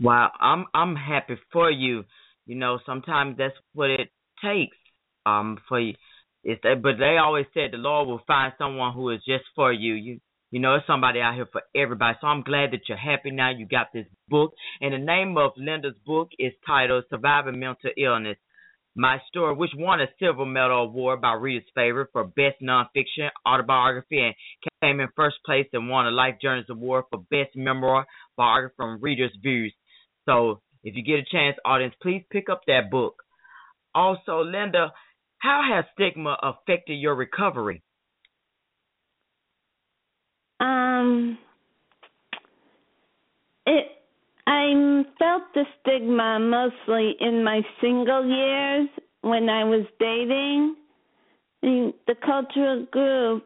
Wow, 0.00 0.30
I'm 0.40 0.66
I'm 0.74 0.94
happy 0.96 1.36
for 1.52 1.70
you. 1.70 2.04
You 2.46 2.54
know, 2.56 2.78
sometimes 2.86 3.36
that's 3.36 3.54
what 3.74 3.90
it 3.90 4.10
takes. 4.42 4.76
Um, 5.26 5.58
for 5.68 5.80
you, 5.80 5.94
it's 6.44 6.62
that, 6.62 6.82
but 6.82 6.98
they 6.98 7.16
always 7.18 7.46
said 7.52 7.72
the 7.72 7.78
Lord 7.78 8.08
will 8.08 8.22
find 8.26 8.52
someone 8.58 8.94
who 8.94 9.10
is 9.10 9.20
just 9.26 9.44
for 9.56 9.72
you. 9.72 9.94
You 9.94 10.20
you 10.50 10.60
know, 10.60 10.76
it's 10.76 10.86
somebody 10.86 11.20
out 11.20 11.34
here 11.34 11.48
for 11.50 11.62
everybody. 11.74 12.16
So 12.20 12.28
I'm 12.28 12.42
glad 12.42 12.70
that 12.72 12.88
you're 12.88 12.96
happy 12.96 13.32
now. 13.32 13.50
You 13.50 13.66
got 13.66 13.88
this 13.92 14.06
book, 14.28 14.54
and 14.80 14.94
the 14.94 14.98
name 14.98 15.36
of 15.36 15.52
Linda's 15.56 15.96
book 16.06 16.28
is 16.38 16.52
titled 16.66 17.04
"Surviving 17.10 17.58
Mental 17.58 17.90
Illness." 17.98 18.38
My 18.98 19.20
story, 19.28 19.54
which 19.54 19.70
won 19.76 20.00
a 20.00 20.06
Silver 20.18 20.44
Medal 20.44 20.82
Award 20.82 21.20
by 21.20 21.34
Reader's 21.34 21.62
Favorite 21.72 22.08
for 22.12 22.24
Best 22.24 22.56
Nonfiction 22.60 23.28
Autobiography 23.46 24.18
and 24.18 24.34
came 24.82 24.98
in 24.98 25.06
first 25.14 25.36
place 25.46 25.66
and 25.72 25.88
won 25.88 26.08
a 26.08 26.10
Life 26.10 26.34
Journeys 26.42 26.66
Award 26.68 27.04
for 27.08 27.20
Best 27.30 27.54
Memoir 27.54 28.06
Biography 28.36 28.74
from 28.76 28.98
Reader's 29.00 29.30
Views. 29.40 29.72
So 30.28 30.62
if 30.82 30.96
you 30.96 31.04
get 31.04 31.20
a 31.20 31.24
chance, 31.30 31.56
audience, 31.64 31.94
please 32.02 32.24
pick 32.32 32.50
up 32.50 32.62
that 32.66 32.90
book. 32.90 33.22
Also, 33.94 34.42
Linda, 34.42 34.92
how 35.38 35.62
has 35.72 35.84
stigma 35.94 36.36
affected 36.42 36.94
your 36.94 37.14
recovery? 37.14 37.84
Um, 40.58 41.38
it. 43.64 43.86
I 44.50 45.04
felt 45.18 45.42
the 45.52 45.64
stigma 45.78 46.38
mostly 46.40 47.16
in 47.20 47.44
my 47.44 47.60
single 47.82 48.26
years 48.26 48.88
when 49.20 49.50
I 49.50 49.64
was 49.64 49.84
dating. 50.00 50.74
The, 51.60 52.14
cultural 52.24 52.86
group, 52.90 53.44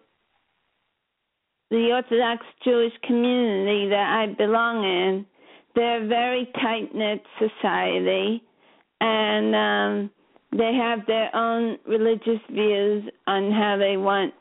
the 1.71 1.91
Orthodox 1.93 2.47
Jewish 2.63 2.93
community 3.03 3.89
that 3.89 4.29
I 4.29 4.33
belong 4.35 4.85
in, 4.85 5.27
they're 5.75 6.05
a 6.05 6.07
very 6.07 6.49
tight 6.55 6.95
knit 6.95 7.23
society, 7.37 8.41
and 9.01 9.57
um, 9.57 10.11
they 10.53 10.73
have 10.75 11.05
their 11.07 11.35
own 11.35 11.79
religious 11.85 12.41
views 12.49 13.11
on 13.27 13.51
how 13.51 13.77
they 13.77 13.97
want 13.97 14.35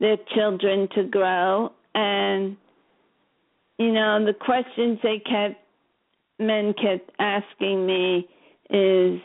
their 0.00 0.16
children 0.34 0.88
to 0.94 1.02
grow 1.04 1.72
and 1.94 2.56
you 3.78 3.92
know 3.92 4.24
the 4.24 4.34
questions 4.34 4.98
they 5.02 5.18
kept 5.18 5.60
men 6.38 6.74
kept 6.74 7.10
asking 7.18 7.86
me 7.86 8.28
is 8.70 9.20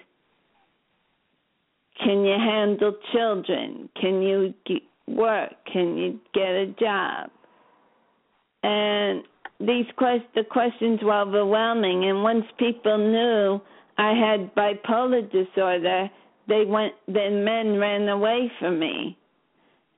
can 2.03 2.25
you 2.25 2.33
handle 2.33 2.93
children? 3.13 3.87
Can 3.99 4.21
you 4.21 4.53
work? 5.07 5.51
Can 5.71 5.95
you 5.97 6.19
get 6.33 6.47
a 6.47 6.67
job? 6.79 7.29
And 8.63 9.23
these 9.59 9.85
quest 9.97 10.23
the 10.35 10.43
questions 10.43 10.99
were 11.03 11.21
overwhelming 11.21 12.05
and 12.05 12.23
once 12.23 12.43
people 12.57 12.97
knew 12.97 13.61
i 13.97 14.11
had 14.11 14.53
bipolar 14.55 15.21
disorder 15.31 16.09
they 16.47 16.65
went 16.65 16.93
then 17.07 17.43
men 17.43 17.77
ran 17.77 18.07
away 18.09 18.51
from 18.59 18.79
me. 18.79 19.17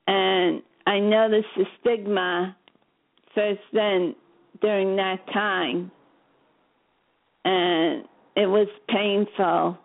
And 0.07 0.61
I 0.85 0.99
noticed 0.99 1.47
the 1.57 1.65
stigma 1.79 2.55
first 3.33 3.61
then 3.73 4.15
during 4.61 4.95
that 4.95 5.25
time, 5.33 5.91
and 7.43 8.03
it 8.35 8.47
was 8.47 8.67
painful. 8.89 9.77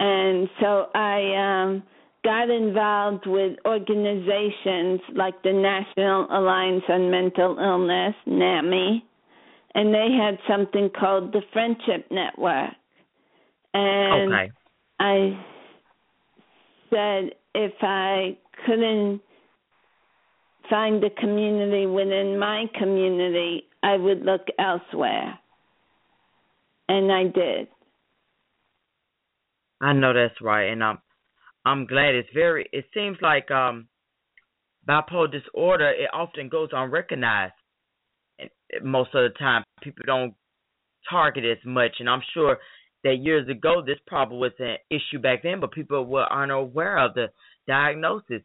And 0.00 0.48
so 0.60 0.86
I 0.94 1.64
um, 1.64 1.82
got 2.24 2.50
involved 2.50 3.26
with 3.26 3.58
organizations 3.64 5.00
like 5.14 5.42
the 5.42 5.52
National 5.52 6.26
Alliance 6.30 6.84
on 6.88 7.10
Mental 7.10 7.58
Illness, 7.58 8.14
NAMI, 8.26 9.04
and 9.74 9.94
they 9.94 10.08
had 10.12 10.38
something 10.48 10.90
called 10.98 11.32
the 11.32 11.42
Friendship 11.52 12.06
Network. 12.10 12.74
And 13.74 14.32
okay. 14.32 14.52
I 15.00 15.44
said 16.90 17.34
if 17.54 17.72
I 17.82 18.36
couldn't 18.66 19.20
find 20.70 21.02
a 21.04 21.10
community 21.10 21.86
within 21.86 22.38
my 22.38 22.66
community, 22.78 23.64
I 23.82 23.96
would 23.96 24.22
look 24.22 24.42
elsewhere. 24.58 25.38
And 26.88 27.12
I 27.12 27.24
did. 27.24 27.68
I 29.80 29.92
know 29.92 30.12
that's 30.12 30.40
right, 30.40 30.72
and 30.72 30.82
I'm 30.82 30.98
I'm 31.64 31.86
glad 31.86 32.14
it's 32.14 32.28
very. 32.34 32.68
It 32.72 32.86
seems 32.94 33.18
like 33.20 33.50
um, 33.50 33.88
bipolar 34.88 35.30
disorder 35.30 35.90
it 35.90 36.08
often 36.12 36.48
goes 36.48 36.70
unrecognized, 36.72 37.52
and 38.38 38.50
most 38.82 39.14
of 39.14 39.30
the 39.30 39.38
time 39.38 39.62
people 39.82 40.02
don't 40.06 40.34
target 41.08 41.44
as 41.44 41.64
much. 41.64 41.96
And 42.00 42.08
I'm 42.08 42.22
sure 42.34 42.58
that 43.04 43.16
years 43.16 43.48
ago 43.48 43.82
this 43.84 43.98
probably 44.06 44.38
was 44.38 44.52
an 44.58 44.76
issue 44.90 45.20
back 45.20 45.42
then, 45.42 45.60
but 45.60 45.72
people 45.72 46.04
were 46.04 46.30
unaware 46.32 46.98
of 46.98 47.14
the 47.14 47.26
diagnosis. 47.66 48.42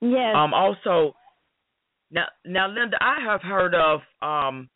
Yes. 0.00 0.34
Um. 0.36 0.52
Also, 0.54 1.14
now, 2.10 2.26
now, 2.44 2.68
Linda, 2.68 2.96
I 3.00 3.20
have 3.24 3.42
heard 3.42 3.74
of 3.74 4.00
um 4.22 4.68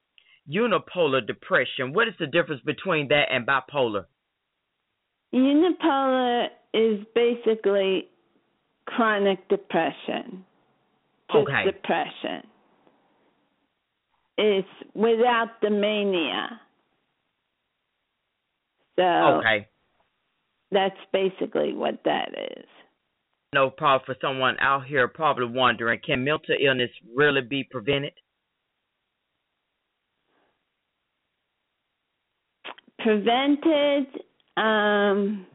unipolar 0.48 1.24
depression. 1.26 1.92
What 1.92 2.08
is 2.08 2.14
the 2.18 2.26
difference 2.26 2.62
between 2.62 3.08
that 3.08 3.26
and 3.30 3.46
bipolar? 3.46 4.06
Unipolar 5.32 6.48
is 6.74 7.00
basically 7.14 8.08
chronic 8.86 9.46
depression. 9.48 10.44
Just 11.30 11.48
Okay. 11.48 11.64
depression. 11.64 12.46
It's 14.36 14.68
without 14.94 15.60
the 15.60 15.70
mania. 15.70 16.60
So 18.96 19.02
Okay. 19.38 19.68
that's 20.72 20.98
basically 21.12 21.74
what 21.74 22.02
that 22.04 22.30
is. 22.56 22.66
No 23.52 23.68
problem 23.68 24.02
for 24.06 24.14
someone 24.20 24.56
out 24.60 24.86
here 24.86 25.08
probably 25.08 25.46
wondering, 25.46 26.00
can 26.06 26.22
mental 26.22 26.54
illness 26.64 26.90
really 27.16 27.40
be 27.40 27.64
prevented? 27.64 28.12
Prevented 33.00 34.06
um 34.56 35.46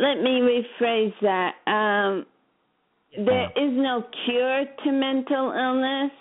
let 0.00 0.16
me 0.22 0.40
rephrase 0.40 1.12
that. 1.22 1.54
Um 1.66 2.26
there 3.16 3.50
is 3.50 3.72
no 3.72 4.04
cure 4.24 4.64
to 4.84 4.92
mental 4.92 5.52
illness, 5.52 6.12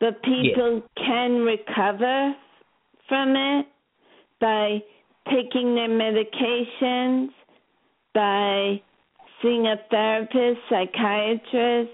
but 0.00 0.22
people 0.22 0.82
can 0.96 1.40
recover 1.40 2.34
from 3.08 3.34
it 3.36 3.66
by 4.40 4.78
taking 5.30 5.74
their 5.74 5.88
medications, 5.88 7.30
by 8.14 8.80
seeing 9.40 9.66
a 9.66 9.76
therapist, 9.90 10.60
psychiatrist, 10.68 11.90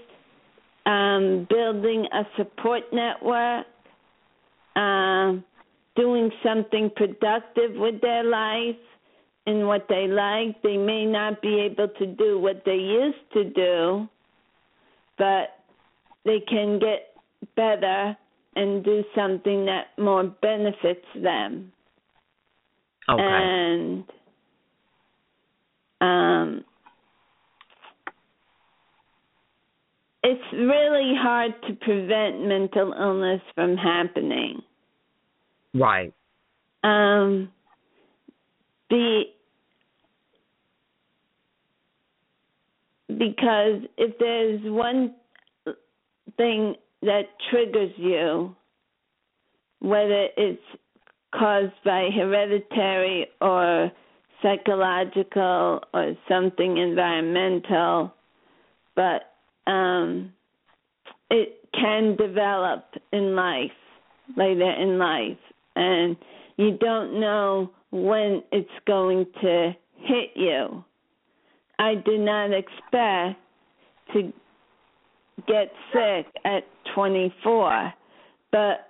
um, 0.85 1.47
building 1.49 2.05
a 2.11 2.23
support 2.37 2.83
network, 2.91 3.65
um, 4.75 5.43
doing 5.95 6.31
something 6.43 6.89
productive 6.95 7.75
with 7.75 8.01
their 8.01 8.23
life 8.23 8.75
and 9.45 9.67
what 9.67 9.85
they 9.89 10.07
like. 10.07 10.61
They 10.61 10.77
may 10.77 11.05
not 11.05 11.41
be 11.41 11.59
able 11.61 11.89
to 11.99 12.05
do 12.05 12.39
what 12.39 12.63
they 12.65 12.75
used 12.75 13.31
to 13.33 13.43
do, 13.45 14.07
but 15.17 15.59
they 16.25 16.39
can 16.47 16.79
get 16.79 17.15
better 17.55 18.15
and 18.55 18.83
do 18.83 19.03
something 19.15 19.65
that 19.65 19.87
more 19.97 20.23
benefits 20.23 21.05
them. 21.15 21.71
Okay. 23.09 23.23
And 23.23 24.03
um, 26.01 26.65
it's 30.23 30.53
really 30.53 31.13
hard 31.17 31.53
to 31.67 31.73
prevent 31.73 32.45
mental 32.45 32.93
illness 32.97 33.41
from 33.55 33.77
happening. 33.77 34.61
right. 35.73 36.13
Um, 36.83 37.51
the 38.89 39.23
because 43.09 43.81
if 43.97 44.17
there's 44.19 44.61
one 44.63 45.15
thing 46.37 46.75
that 47.01 47.23
triggers 47.49 47.91
you, 47.97 48.55
whether 49.79 50.27
it's 50.37 50.61
caused 51.33 51.73
by 51.85 52.09
hereditary 52.15 53.27
or 53.41 53.91
psychological 54.41 55.81
or 55.93 56.13
something 56.27 56.77
environmental, 56.77 58.13
but 58.95 59.33
um, 59.69 60.31
it 61.29 61.59
can 61.73 62.15
develop 62.15 62.85
in 63.11 63.35
life, 63.35 63.71
later 64.35 64.71
in 64.71 64.97
life, 64.97 65.37
and 65.75 66.15
you 66.57 66.77
don't 66.77 67.19
know 67.19 67.69
when 67.91 68.43
it's 68.51 68.69
going 68.85 69.25
to 69.41 69.71
hit 69.97 70.31
you. 70.35 70.83
I 71.77 71.95
do 71.95 72.17
not 72.17 72.51
expect 72.51 73.39
to 74.13 74.33
get 75.47 75.71
sick 75.93 76.25
at 76.45 76.63
24, 76.95 77.93
but. 78.51 78.85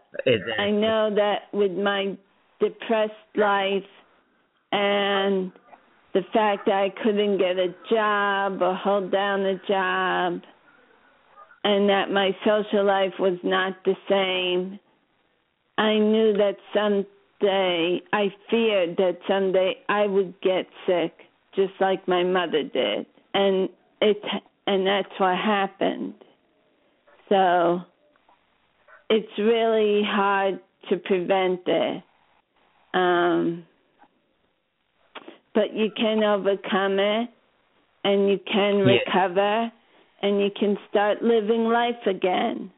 I 0.57 0.71
know 0.71 1.13
that 1.13 1.53
with 1.53 1.71
my 1.71 2.17
depressed 2.59 3.13
life 3.35 3.83
and 4.71 5.51
the 6.13 6.21
fact 6.33 6.65
that 6.65 6.75
I 6.75 6.89
couldn't 7.03 7.37
get 7.37 7.57
a 7.57 7.73
job 7.89 8.61
or 8.61 8.75
hold 8.75 9.11
down 9.11 9.41
a 9.41 9.55
job 9.67 10.41
and 11.63 11.89
that 11.89 12.09
my 12.11 12.31
social 12.45 12.85
life 12.85 13.13
was 13.19 13.37
not 13.43 13.75
the 13.85 13.95
same, 14.09 14.79
I 15.77 15.97
knew 15.97 16.33
that 16.33 16.57
someday, 16.73 18.01
I 18.11 18.33
feared 18.49 18.97
that 18.97 19.19
someday 19.27 19.75
I 19.87 20.07
would 20.07 20.33
get 20.41 20.65
sick 20.85 21.13
just 21.55 21.73
like 21.79 22.07
my 22.07 22.23
mother 22.23 22.63
did. 22.63 23.05
And 23.33 23.69
it 24.01 24.17
and 24.65 24.85
that's 24.85 25.09
what 25.17 25.37
happened. 25.37 26.13
So 27.27 27.79
it's 29.09 29.37
really 29.37 30.03
hard 30.05 30.59
to 30.89 30.97
prevent 30.97 31.61
it. 31.65 32.03
Um, 32.93 33.65
but 35.53 35.73
you 35.73 35.89
can 35.95 36.23
overcome 36.23 36.99
it 36.99 37.29
and 38.03 38.29
you 38.29 38.39
can 38.51 38.77
recover 38.77 39.71
and 40.21 40.39
you 40.41 40.49
can 40.57 40.77
start 40.89 41.21
living 41.21 41.65
life 41.65 42.05
again. 42.05 42.71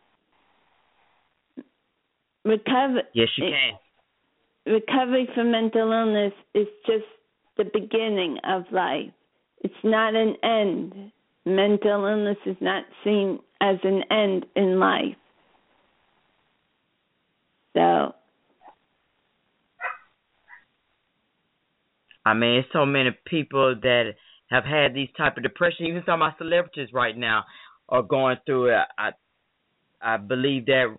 Recover 2.43 3.03
Yes, 3.13 3.29
you 3.37 3.51
can. 4.65 4.73
recovery 4.73 5.29
from 5.35 5.51
mental 5.51 5.91
illness 5.91 6.33
is 6.53 6.67
just 6.85 7.05
the 7.57 7.65
beginning 7.65 8.37
of 8.43 8.63
life. 8.71 9.11
It's 9.63 9.73
not 9.83 10.15
an 10.15 10.35
end. 10.43 11.11
Mental 11.45 12.05
illness 12.05 12.37
is 12.45 12.57
not 12.61 12.83
seen 13.03 13.39
as 13.61 13.77
an 13.83 14.03
end 14.09 14.45
in 14.55 14.79
life. 14.79 15.15
So, 17.73 18.15
I 22.25 22.33
mean, 22.33 22.59
it's 22.59 22.69
so 22.73 22.85
many 22.85 23.09
people 23.25 23.75
that 23.81 24.13
have 24.49 24.65
had 24.65 24.93
these 24.93 25.09
type 25.17 25.37
of 25.37 25.43
depression. 25.43 25.85
Even 25.85 26.03
some 26.05 26.15
of 26.15 26.19
my 26.19 26.33
celebrities 26.37 26.89
right 26.93 27.17
now 27.17 27.43
are 27.89 28.03
going 28.03 28.37
through 28.45 28.69
it. 28.69 28.83
I, 28.97 29.11
I 30.01 30.17
believe 30.17 30.65
that 30.67 30.95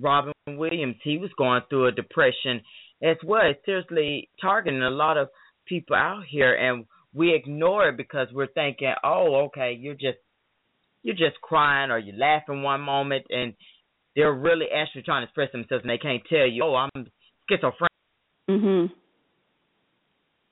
Robin 0.00 0.32
Williams, 0.48 0.96
he 1.02 1.18
was 1.18 1.30
going 1.36 1.62
through 1.68 1.88
a 1.88 1.92
depression 1.92 2.62
as 3.02 3.16
well. 3.24 3.42
It's 3.44 3.64
seriously 3.64 4.30
targeting 4.40 4.82
a 4.82 4.90
lot 4.90 5.16
of 5.16 5.28
people 5.66 5.96
out 5.96 6.22
here, 6.28 6.54
and 6.54 6.86
we 7.12 7.34
ignore 7.34 7.88
it 7.88 7.96
because 7.96 8.28
we're 8.32 8.46
thinking, 8.48 8.92
oh, 9.04 9.46
okay, 9.46 9.76
you're 9.78 9.94
just 9.94 10.18
you're 11.02 11.16
just 11.16 11.40
crying 11.42 11.90
or 11.90 11.98
you're 11.98 12.16
laughing 12.16 12.62
one 12.62 12.80
moment, 12.80 13.26
and 13.28 13.54
they're 14.14 14.32
really 14.32 14.66
actually 14.74 15.02
trying 15.02 15.22
to 15.22 15.24
express 15.24 15.50
themselves, 15.52 15.82
and 15.82 15.90
they 15.90 15.98
can't 15.98 16.22
tell 16.28 16.46
you, 16.46 16.62
oh, 16.64 16.74
I'm 16.76 17.06
schizophrenic. 17.50 17.90
mhm. 18.48 18.90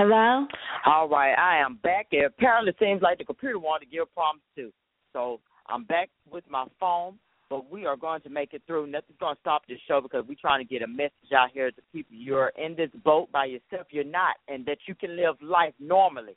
Hello? 0.00 0.46
All 0.86 1.10
right, 1.10 1.34
I 1.34 1.58
am 1.58 1.78
back. 1.82 2.06
It 2.10 2.24
apparently 2.24 2.72
seems 2.80 3.02
like 3.02 3.18
the 3.18 3.24
computer 3.24 3.58
wanted 3.58 3.84
to 3.84 3.90
give 3.90 4.10
problems 4.14 4.40
too. 4.56 4.72
So 5.12 5.40
I'm 5.68 5.84
back 5.84 6.08
with 6.32 6.42
my 6.48 6.64
phone, 6.80 7.18
but 7.50 7.70
we 7.70 7.84
are 7.84 7.98
going 7.98 8.22
to 8.22 8.30
make 8.30 8.54
it 8.54 8.62
through. 8.66 8.86
Nothing's 8.86 9.18
going 9.20 9.34
to 9.34 9.40
stop 9.40 9.64
this 9.68 9.76
show 9.86 10.00
because 10.00 10.24
we're 10.26 10.38
trying 10.40 10.66
to 10.66 10.72
get 10.72 10.80
a 10.80 10.86
message 10.86 11.32
out 11.36 11.50
here 11.52 11.70
to 11.70 11.82
people. 11.92 12.16
You're 12.16 12.50
in 12.56 12.74
this 12.76 12.88
boat 13.04 13.30
by 13.30 13.44
yourself. 13.44 13.88
You're 13.90 14.04
not, 14.04 14.36
and 14.48 14.64
that 14.64 14.78
you 14.88 14.94
can 14.94 15.18
live 15.18 15.34
life 15.42 15.74
normally. 15.78 16.34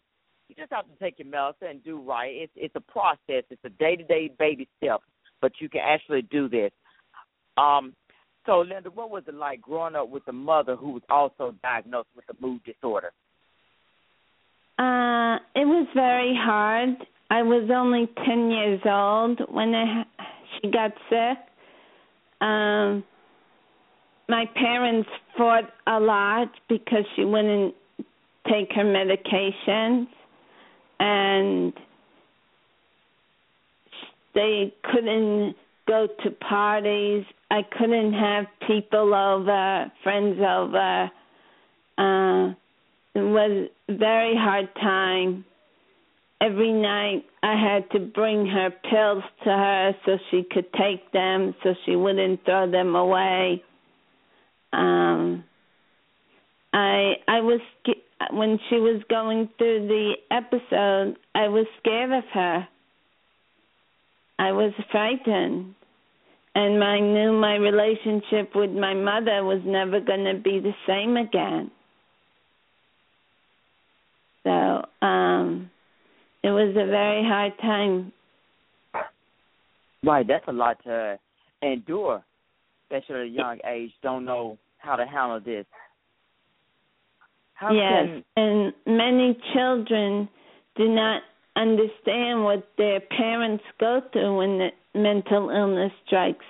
You 0.49 0.55
just 0.55 0.73
have 0.73 0.83
to 0.83 0.95
take 1.01 1.17
your 1.19 1.29
medicine 1.29 1.67
and 1.69 1.83
do 1.85 2.01
right. 2.01 2.33
It's 2.33 2.51
it's 2.57 2.75
a 2.75 2.91
process. 2.91 3.45
It's 3.49 3.63
a 3.63 3.69
day 3.69 3.95
to 3.95 4.03
day 4.03 4.29
baby 4.37 4.67
step, 4.75 4.99
but 5.41 5.53
you 5.61 5.69
can 5.69 5.83
actually 5.85 6.23
do 6.23 6.49
this. 6.49 6.71
Um, 7.55 7.93
so 8.45 8.59
Linda, 8.59 8.89
what 8.89 9.09
was 9.09 9.23
it 9.25 9.35
like 9.35 9.61
growing 9.61 9.95
up 9.95 10.09
with 10.09 10.27
a 10.27 10.33
mother 10.33 10.75
who 10.75 10.89
was 10.89 11.03
also 11.09 11.55
diagnosed 11.63 12.09
with 12.13 12.25
a 12.29 12.45
mood 12.45 12.59
disorder? 12.65 13.13
Uh, 14.77 15.37
it 15.55 15.65
was 15.65 15.87
very 15.93 16.35
hard. 16.35 16.95
I 17.29 17.43
was 17.43 17.69
only 17.73 18.07
10 18.25 18.51
years 18.51 18.81
old 18.85 19.41
when 19.49 19.73
I, 19.73 20.03
she 20.61 20.71
got 20.71 20.91
sick. 21.09 21.37
Um, 22.41 23.03
my 24.27 24.45
parents 24.55 25.09
fought 25.37 25.69
a 25.87 25.99
lot 25.99 26.49
because 26.69 27.05
she 27.15 27.23
wouldn't 27.23 27.75
take 28.49 28.71
her 28.73 28.83
medications 28.83 30.07
and 30.99 31.73
they 34.33 34.73
couldn't 34.91 35.55
go 35.87 36.07
to 36.23 36.31
parties. 36.31 37.25
I 37.51 37.61
couldn't 37.77 38.13
have 38.13 38.45
people 38.67 39.13
over, 39.13 39.91
friends 40.01 40.39
over. 40.39 41.11
Uh, 41.97 42.53
it 43.15 43.21
was 43.21 43.69
very 43.97 44.35
hard 44.35 44.73
time. 44.75 45.45
Every 46.41 46.73
night 46.73 47.23
I 47.41 47.55
had 47.55 47.89
to 47.91 47.99
bring 47.99 48.45
her 48.47 48.69
pills 48.69 49.23
to 49.43 49.49
her 49.49 49.95
so 50.05 50.17
she 50.29 50.43
could 50.49 50.71
take 50.73 51.11
them 51.11 51.55
so 51.63 51.73
she 51.85 51.95
wouldn't 51.95 52.43
throw 52.43 52.69
them 52.69 52.95
away. 52.95 53.63
Um 54.73 55.43
I 56.73 57.13
I 57.27 57.41
was 57.41 57.61
when 58.31 58.59
she 58.69 58.75
was 58.75 59.01
going 59.09 59.49
through 59.57 59.87
the 59.87 60.13
episode, 60.31 61.17
I 61.35 61.47
was 61.47 61.65
scared 61.79 62.11
of 62.11 62.23
her. 62.33 62.67
I 64.39 64.51
was 64.51 64.73
frightened. 64.91 65.75
And 66.55 66.83
I 66.83 66.99
knew 66.99 67.33
my 67.33 67.55
relationship 67.55 68.55
with 68.55 68.69
my 68.69 68.93
mother 68.93 69.43
was 69.43 69.61
never 69.65 69.99
going 69.99 70.25
to 70.25 70.39
be 70.39 70.59
the 70.59 70.73
same 70.87 71.17
again. 71.17 71.71
So 74.43 74.85
um, 75.05 75.69
it 76.43 76.49
was 76.49 76.71
a 76.71 76.85
very 76.85 77.23
hard 77.23 77.53
time. 77.61 78.11
Right, 80.05 80.27
that's 80.27 80.43
a 80.47 80.51
lot 80.51 80.83
to 80.83 81.17
endure, 81.61 82.23
especially 82.85 83.15
at 83.15 83.21
a 83.21 83.27
young 83.27 83.59
age. 83.65 83.91
Don't 84.01 84.25
know 84.25 84.57
how 84.77 84.97
to 84.97 85.05
handle 85.05 85.39
this. 85.39 85.65
How 87.53 87.71
yes, 87.71 88.07
can... 88.07 88.23
and 88.35 88.73
many 88.85 89.37
children 89.53 90.27
do 90.75 90.89
not 90.89 91.21
understand 91.55 92.43
what 92.43 92.67
their 92.77 92.99
parents 92.99 93.63
go 93.79 94.01
through 94.11 94.37
when 94.37 94.57
the 94.57 94.69
mental 94.93 95.49
illness 95.49 95.91
strikes. 96.05 96.45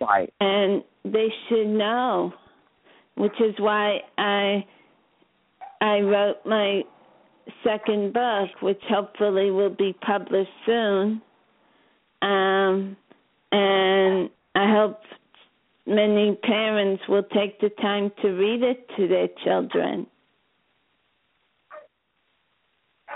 Right. 0.00 0.32
And 0.40 0.82
they 1.04 1.28
should 1.48 1.68
know, 1.68 2.32
which 3.16 3.38
is 3.40 3.54
why 3.58 4.00
I 4.18 4.64
I 5.80 6.00
wrote 6.00 6.36
my 6.44 6.82
second 7.64 8.12
book, 8.12 8.48
which 8.60 8.80
hopefully 8.88 9.50
will 9.50 9.74
be 9.74 9.94
published 10.04 10.50
soon. 10.66 11.22
Um, 12.22 12.96
and 13.52 14.30
I 14.54 14.72
hope 14.72 15.00
many 15.86 16.36
parents 16.42 17.02
will 17.08 17.22
take 17.22 17.60
the 17.60 17.70
time 17.80 18.12
to 18.22 18.28
read 18.28 18.62
it 18.62 18.88
to 18.96 19.08
their 19.08 19.28
children. 19.44 20.06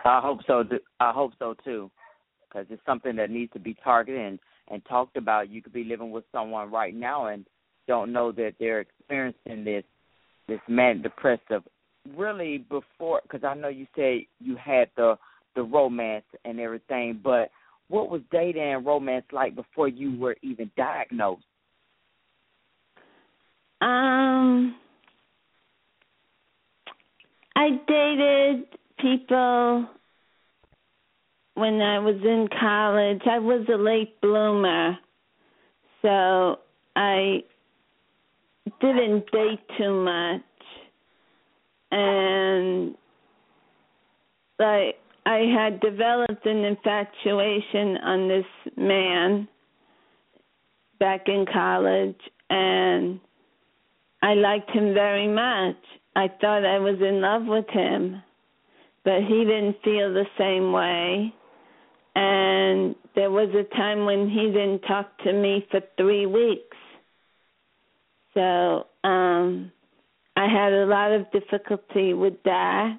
I 0.04 0.20
hope 0.20 0.40
so. 0.46 0.64
I 1.00 1.12
hope 1.12 1.32
so 1.38 1.54
too, 1.64 1.90
because 2.48 2.66
it's 2.70 2.84
something 2.84 3.16
that 3.16 3.30
needs 3.30 3.52
to 3.52 3.58
be 3.58 3.74
targeted 3.82 4.20
and, 4.20 4.38
and 4.68 4.84
talked 4.86 5.16
about. 5.16 5.50
You 5.50 5.62
could 5.62 5.72
be 5.72 5.84
living 5.84 6.10
with 6.10 6.24
someone 6.32 6.70
right 6.70 6.94
now 6.94 7.26
and 7.26 7.46
don't 7.86 8.12
know 8.12 8.32
that 8.32 8.54
they're 8.58 8.80
experiencing 8.80 9.64
this 9.64 9.84
this 10.46 10.60
man 10.68 11.00
depressive 11.00 11.62
really 12.16 12.58
before 12.58 13.20
because 13.22 13.44
I 13.44 13.54
know 13.54 13.68
you 13.68 13.86
said 13.94 14.20
you 14.40 14.56
had 14.56 14.88
the 14.96 15.16
the 15.54 15.62
romance 15.62 16.24
and 16.44 16.58
everything, 16.58 17.20
but 17.22 17.50
what 17.88 18.10
was 18.10 18.22
dating 18.32 18.62
and 18.62 18.84
romance 18.84 19.24
like 19.32 19.54
before 19.54 19.88
you 19.88 20.18
were 20.18 20.36
even 20.42 20.70
diagnosed? 20.76 21.44
Um, 23.80 24.74
I 27.54 27.68
dated 27.86 28.66
people 28.98 29.86
when 31.54 31.80
I 31.80 31.98
was 32.00 32.16
in 32.24 32.48
college. 32.58 33.20
I 33.30 33.38
was 33.38 33.64
a 33.72 33.76
late 33.76 34.20
bloomer, 34.20 34.98
so 36.02 36.58
I 36.96 37.44
didn't 38.80 39.30
date 39.30 39.60
too 39.78 40.02
much 40.02 40.42
and 41.94 42.94
like 44.58 44.96
I 45.24 45.38
had 45.56 45.80
developed 45.80 46.44
an 46.44 46.64
infatuation 46.64 47.96
on 47.98 48.28
this 48.28 48.44
man 48.76 49.48
back 50.98 51.28
in 51.28 51.46
college 51.50 52.20
and 52.50 53.20
I 54.22 54.34
liked 54.34 54.70
him 54.70 54.92
very 54.92 55.28
much. 55.28 55.76
I 56.16 56.28
thought 56.40 56.64
I 56.64 56.78
was 56.78 56.98
in 57.00 57.20
love 57.20 57.44
with 57.46 57.68
him, 57.68 58.22
but 59.04 59.20
he 59.28 59.44
didn't 59.44 59.76
feel 59.84 60.12
the 60.12 60.26
same 60.36 60.72
way. 60.72 61.32
And 62.16 62.94
there 63.14 63.30
was 63.30 63.50
a 63.54 63.74
time 63.76 64.04
when 64.04 64.28
he 64.28 64.46
didn't 64.46 64.80
talk 64.80 65.16
to 65.24 65.32
me 65.32 65.66
for 65.70 65.80
3 65.96 66.26
weeks. 66.26 66.76
So, 68.34 68.86
um 69.04 69.70
I 70.36 70.48
had 70.48 70.72
a 70.72 70.86
lot 70.86 71.12
of 71.12 71.30
difficulty 71.30 72.12
with 72.12 72.34
that. 72.44 72.98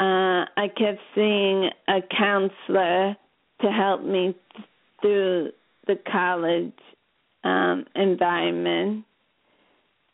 Uh, 0.00 0.44
I 0.56 0.68
kept 0.76 0.98
seeing 1.14 1.70
a 1.88 2.00
counselor 2.16 3.16
to 3.60 3.70
help 3.70 4.02
me 4.02 4.34
th- 4.56 4.66
through 5.02 5.50
the 5.86 5.96
college 6.10 6.72
um, 7.44 7.84
environment, 7.94 9.04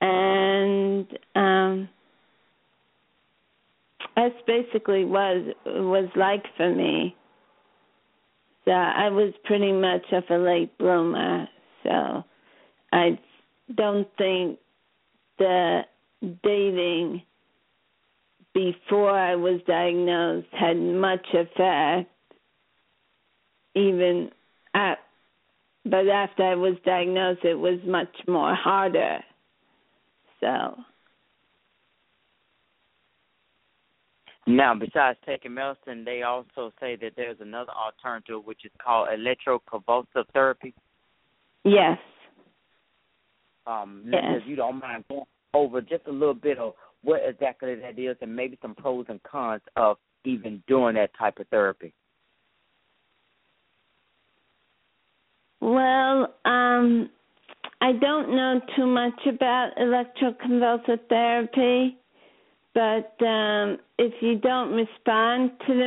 and 0.00 1.06
um, 1.34 1.88
that's 4.16 4.34
basically 4.46 5.04
was 5.04 5.54
was 5.64 6.08
like 6.16 6.44
for 6.56 6.74
me. 6.74 7.16
So 8.64 8.72
I 8.72 9.08
was 9.10 9.32
pretty 9.44 9.72
much 9.72 10.04
of 10.12 10.24
a 10.30 10.38
late 10.38 10.76
bloomer. 10.78 11.48
So 11.84 12.24
I 12.92 13.18
don't 13.74 14.08
think 14.18 14.58
the 15.38 15.82
dating 16.42 17.22
before 18.54 19.10
I 19.10 19.34
was 19.34 19.60
diagnosed 19.66 20.48
had 20.52 20.76
much 20.76 21.26
effect, 21.32 22.10
even 23.74 24.30
at, 24.74 24.98
but 25.84 26.08
after 26.08 26.42
I 26.42 26.54
was 26.54 26.74
diagnosed, 26.84 27.44
it 27.44 27.54
was 27.54 27.78
much 27.86 28.14
more 28.26 28.54
harder. 28.54 29.18
So. 30.40 30.76
Now, 34.48 34.74
besides 34.74 35.18
taking 35.26 35.54
medicine, 35.54 36.04
they 36.04 36.22
also 36.22 36.72
say 36.80 36.96
that 36.96 37.12
there's 37.16 37.40
another 37.40 37.72
alternative 37.72 38.44
which 38.44 38.64
is 38.64 38.70
called 38.82 39.08
electroconvulsive 39.08 40.24
therapy. 40.32 40.72
Yes 41.64 41.98
um, 43.66 44.04
yes. 44.06 44.22
if 44.42 44.48
you 44.48 44.56
don't 44.56 44.80
mind 44.80 45.04
going 45.08 45.24
over 45.54 45.80
just 45.80 46.06
a 46.06 46.12
little 46.12 46.34
bit 46.34 46.58
of 46.58 46.74
what 47.02 47.20
exactly 47.26 47.74
that 47.76 47.98
is 47.98 48.16
and 48.20 48.34
maybe 48.34 48.58
some 48.60 48.74
pros 48.74 49.06
and 49.08 49.22
cons 49.22 49.62
of 49.76 49.96
even 50.24 50.62
doing 50.66 50.94
that 50.96 51.10
type 51.18 51.38
of 51.38 51.46
therapy. 51.48 51.92
Well, 55.60 56.34
um, 56.44 57.10
I 57.80 57.88
I 57.88 57.92
don't 57.92 58.30
know 58.34 58.60
too 58.76 58.86
much 58.86 59.26
about 59.26 59.70
electroconvulsive 59.78 61.08
therapy, 61.08 61.96
but 62.74 63.14
um, 63.24 63.78
if 63.98 64.12
you 64.20 64.38
don't 64.38 64.72
respond 64.72 65.52
to 65.66 65.74
the 65.74 65.86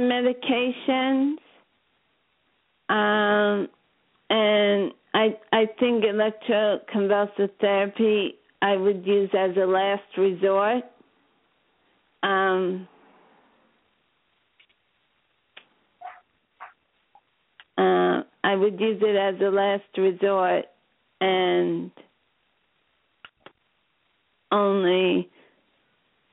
medications, 0.87 1.35
um, 2.89 3.67
and 4.29 4.91
I 5.13 5.37
I 5.51 5.65
think 5.79 6.03
electroconvulsive 6.03 7.51
therapy 7.59 8.35
I 8.61 8.75
would 8.75 9.05
use 9.05 9.29
as 9.37 9.55
a 9.57 9.65
last 9.65 10.03
resort. 10.17 10.83
Um, 12.21 12.87
uh, 17.77 18.23
I 18.43 18.55
would 18.55 18.79
use 18.79 19.01
it 19.01 19.15
as 19.15 19.39
a 19.41 19.49
last 19.49 19.83
resort 19.97 20.65
and 21.21 21.91
only 24.51 25.29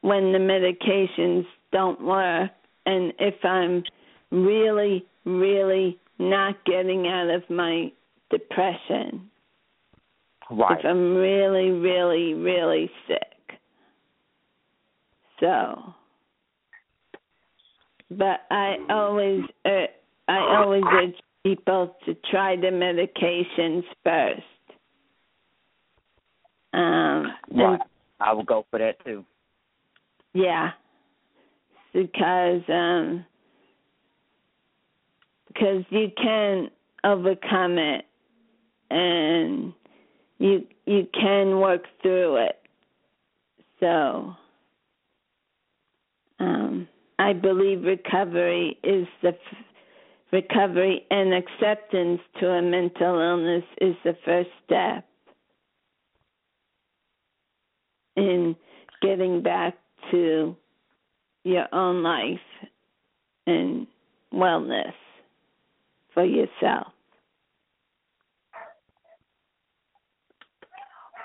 when 0.00 0.32
the 0.32 0.38
medications 0.38 1.46
don't 1.72 2.00
work 2.02 2.50
and 2.84 3.12
if 3.18 3.44
I'm 3.44 3.84
really, 4.30 5.04
really 5.24 5.98
not 6.18 6.64
getting 6.64 7.06
out 7.06 7.30
of 7.30 7.48
my 7.50 7.92
depression. 8.30 9.30
Right. 10.50 10.78
If 10.78 10.84
I'm 10.84 11.14
really, 11.16 11.70
really, 11.70 12.34
really 12.34 12.90
sick. 13.08 13.58
So, 15.40 15.94
but 18.10 18.40
I 18.50 18.76
always, 18.88 19.42
uh, 19.64 19.86
I 20.28 20.56
always 20.56 20.82
urge 20.92 21.14
people 21.44 21.96
to 22.06 22.16
try 22.30 22.56
the 22.56 22.68
medications 22.68 23.82
first. 24.02 24.42
Um, 26.72 27.32
right. 27.50 27.80
I 28.20 28.32
will 28.32 28.44
go 28.44 28.64
for 28.70 28.78
that 28.78 29.04
too. 29.04 29.24
Yeah, 30.32 30.70
because 31.92 32.62
um, 32.68 33.24
because 35.56 35.84
you 35.90 36.10
can 36.16 36.70
overcome 37.04 37.78
it, 37.78 38.04
and 38.90 39.72
you 40.38 40.66
you 40.86 41.06
can 41.12 41.58
work 41.60 41.84
through 42.02 42.36
it. 42.36 42.60
So, 43.80 44.34
um, 46.40 46.88
I 47.18 47.32
believe 47.32 47.84
recovery 47.84 48.78
is 48.82 49.06
the 49.22 49.28
f- 49.28 49.64
recovery 50.32 51.04
and 51.10 51.34
acceptance 51.34 52.20
to 52.40 52.48
a 52.48 52.62
mental 52.62 53.20
illness 53.20 53.64
is 53.80 53.94
the 54.04 54.16
first 54.24 54.50
step 54.64 55.06
in 58.16 58.56
getting 59.02 59.42
back 59.42 59.74
to 60.10 60.56
your 61.44 61.66
own 61.72 62.02
life 62.02 62.38
and 63.46 63.86
wellness 64.32 64.92
for 66.16 66.24
yourself. 66.24 66.86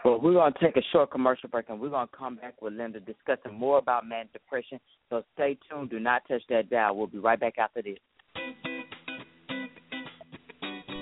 Well, 0.04 0.19
we're 0.19 0.34
going 0.34 0.51
to 0.51 0.60
take 0.60 0.75
a 0.75 0.82
short 0.91 1.12
commercial 1.12 1.47
break 1.47 1.69
and 1.69 1.80
we're 1.80 1.89
going 1.89 2.08
to 2.08 2.17
come 2.17 2.36
back 2.36 2.62
with 2.62 2.73
Linda 2.73 2.99
discussing 2.99 3.54
more 3.54 3.77
about 3.77 4.06
manic 4.06 4.34
depression. 4.34 4.80
So 5.10 5.23
stay 5.36 5.58
tuned. 5.69 5.91
Do 5.91 5.99
not 5.99 6.23
touch 6.27 6.41
that 6.49 6.69
dial. 6.69 6.97
We'll 6.97 7.08
be 7.08 7.19
right 7.19 7.39
back 7.39 7.54
after 7.58 7.82
this. 7.82 7.97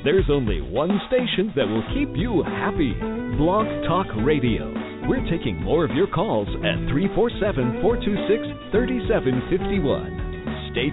There's 0.03 0.29
only 0.29 0.61
one 0.61 0.99
station 1.07 1.51
that 1.55 1.65
will 1.65 1.83
keep 1.95 2.15
you 2.15 2.43
happy 2.43 2.93
Blog 3.37 3.65
Talk 3.87 4.05
Radio. 4.23 4.71
We're 5.07 5.27
taking 5.31 5.63
more 5.63 5.83
of 5.83 5.91
your 5.91 6.07
calls 6.07 6.47
at 6.57 6.77
347 6.91 7.81
426 7.81 8.71
3751. 8.71 10.28
Stay 10.71 10.89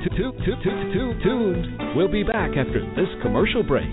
tuned. 1.23 1.97
We'll 1.97 2.09
be 2.11 2.23
back 2.23 2.51
after 2.57 2.81
this 2.97 3.09
commercial 3.23 3.63
break. 3.63 3.85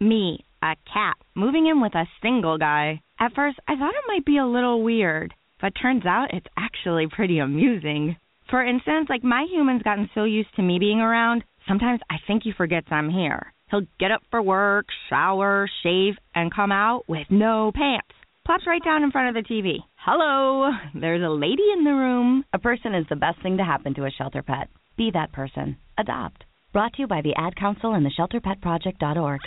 Me, 0.00 0.44
a 0.62 0.74
cat, 0.92 1.16
moving 1.34 1.66
in 1.66 1.80
with 1.80 1.94
a 1.94 2.08
single 2.22 2.56
guy. 2.58 3.00
At 3.20 3.34
first, 3.34 3.58
I 3.68 3.76
thought 3.76 3.94
it 3.94 4.08
might 4.08 4.24
be 4.24 4.38
a 4.38 4.46
little 4.46 4.82
weird, 4.82 5.34
but 5.60 5.74
turns 5.80 6.06
out 6.06 6.32
it's 6.32 6.46
actually 6.56 7.08
pretty 7.08 7.38
amusing. 7.38 8.16
For 8.50 8.64
instance, 8.64 9.06
like 9.08 9.22
my 9.22 9.46
human's 9.50 9.82
gotten 9.82 10.08
so 10.14 10.24
used 10.24 10.54
to 10.56 10.62
me 10.62 10.78
being 10.78 11.00
around, 11.00 11.44
sometimes 11.68 12.00
I 12.10 12.16
think 12.26 12.42
he 12.42 12.52
forgets 12.52 12.88
I'm 12.90 13.10
here. 13.10 13.52
He'll 13.70 13.86
get 14.00 14.10
up 14.10 14.22
for 14.30 14.42
work, 14.42 14.86
shower, 15.08 15.68
shave, 15.82 16.14
and 16.34 16.54
come 16.54 16.72
out 16.72 17.08
with 17.08 17.26
no 17.30 17.70
pants. 17.74 18.08
Plops 18.44 18.66
right 18.66 18.84
down 18.84 19.02
in 19.02 19.10
front 19.10 19.36
of 19.36 19.42
the 19.44 19.48
TV. 19.48 19.76
Hello, 20.04 20.68
there's 20.96 21.22
a 21.22 21.30
lady 21.30 21.62
in 21.78 21.84
the 21.84 21.92
room. 21.92 22.44
A 22.52 22.58
person 22.58 22.92
is 22.92 23.06
the 23.08 23.14
best 23.14 23.40
thing 23.40 23.58
to 23.58 23.62
happen 23.62 23.94
to 23.94 24.04
a 24.04 24.10
shelter 24.10 24.42
pet. 24.42 24.68
Be 24.96 25.12
that 25.14 25.30
person. 25.30 25.76
Adopt. 25.96 26.42
Brought 26.72 26.94
to 26.94 27.02
you 27.02 27.06
by 27.06 27.20
the 27.22 27.36
Ad 27.36 27.54
Council 27.54 27.94
and 27.94 28.04
the 28.04 28.10
ShelterPetProject.org. 28.18 29.38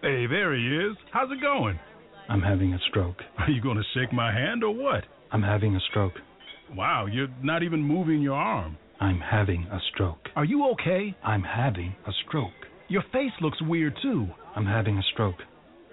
Hey, 0.00 0.26
there 0.26 0.56
he 0.56 0.88
is. 0.88 0.96
How's 1.12 1.30
it 1.30 1.42
going? 1.42 1.78
I'm 2.30 2.40
having 2.40 2.72
a 2.72 2.78
stroke. 2.88 3.18
Are 3.36 3.50
you 3.50 3.60
going 3.60 3.76
to 3.76 3.82
shake 3.92 4.10
my 4.10 4.32
hand 4.32 4.64
or 4.64 4.74
what? 4.74 5.04
I'm 5.32 5.42
having 5.42 5.76
a 5.76 5.80
stroke. 5.90 6.14
Wow, 6.74 7.04
you're 7.12 7.28
not 7.42 7.62
even 7.62 7.82
moving 7.82 8.22
your 8.22 8.36
arm. 8.36 8.78
I'm 9.02 9.20
having 9.20 9.64
a 9.64 9.80
stroke. 9.92 10.30
Are 10.34 10.46
you 10.46 10.64
okay? 10.72 11.14
I'm 11.22 11.42
having 11.42 11.94
a 12.06 12.12
stroke. 12.26 12.52
Your 12.88 13.02
face 13.12 13.32
looks 13.42 13.60
weird 13.60 13.98
too. 14.00 14.28
I'm 14.56 14.64
having 14.64 14.96
a 14.96 15.02
stroke. 15.12 15.42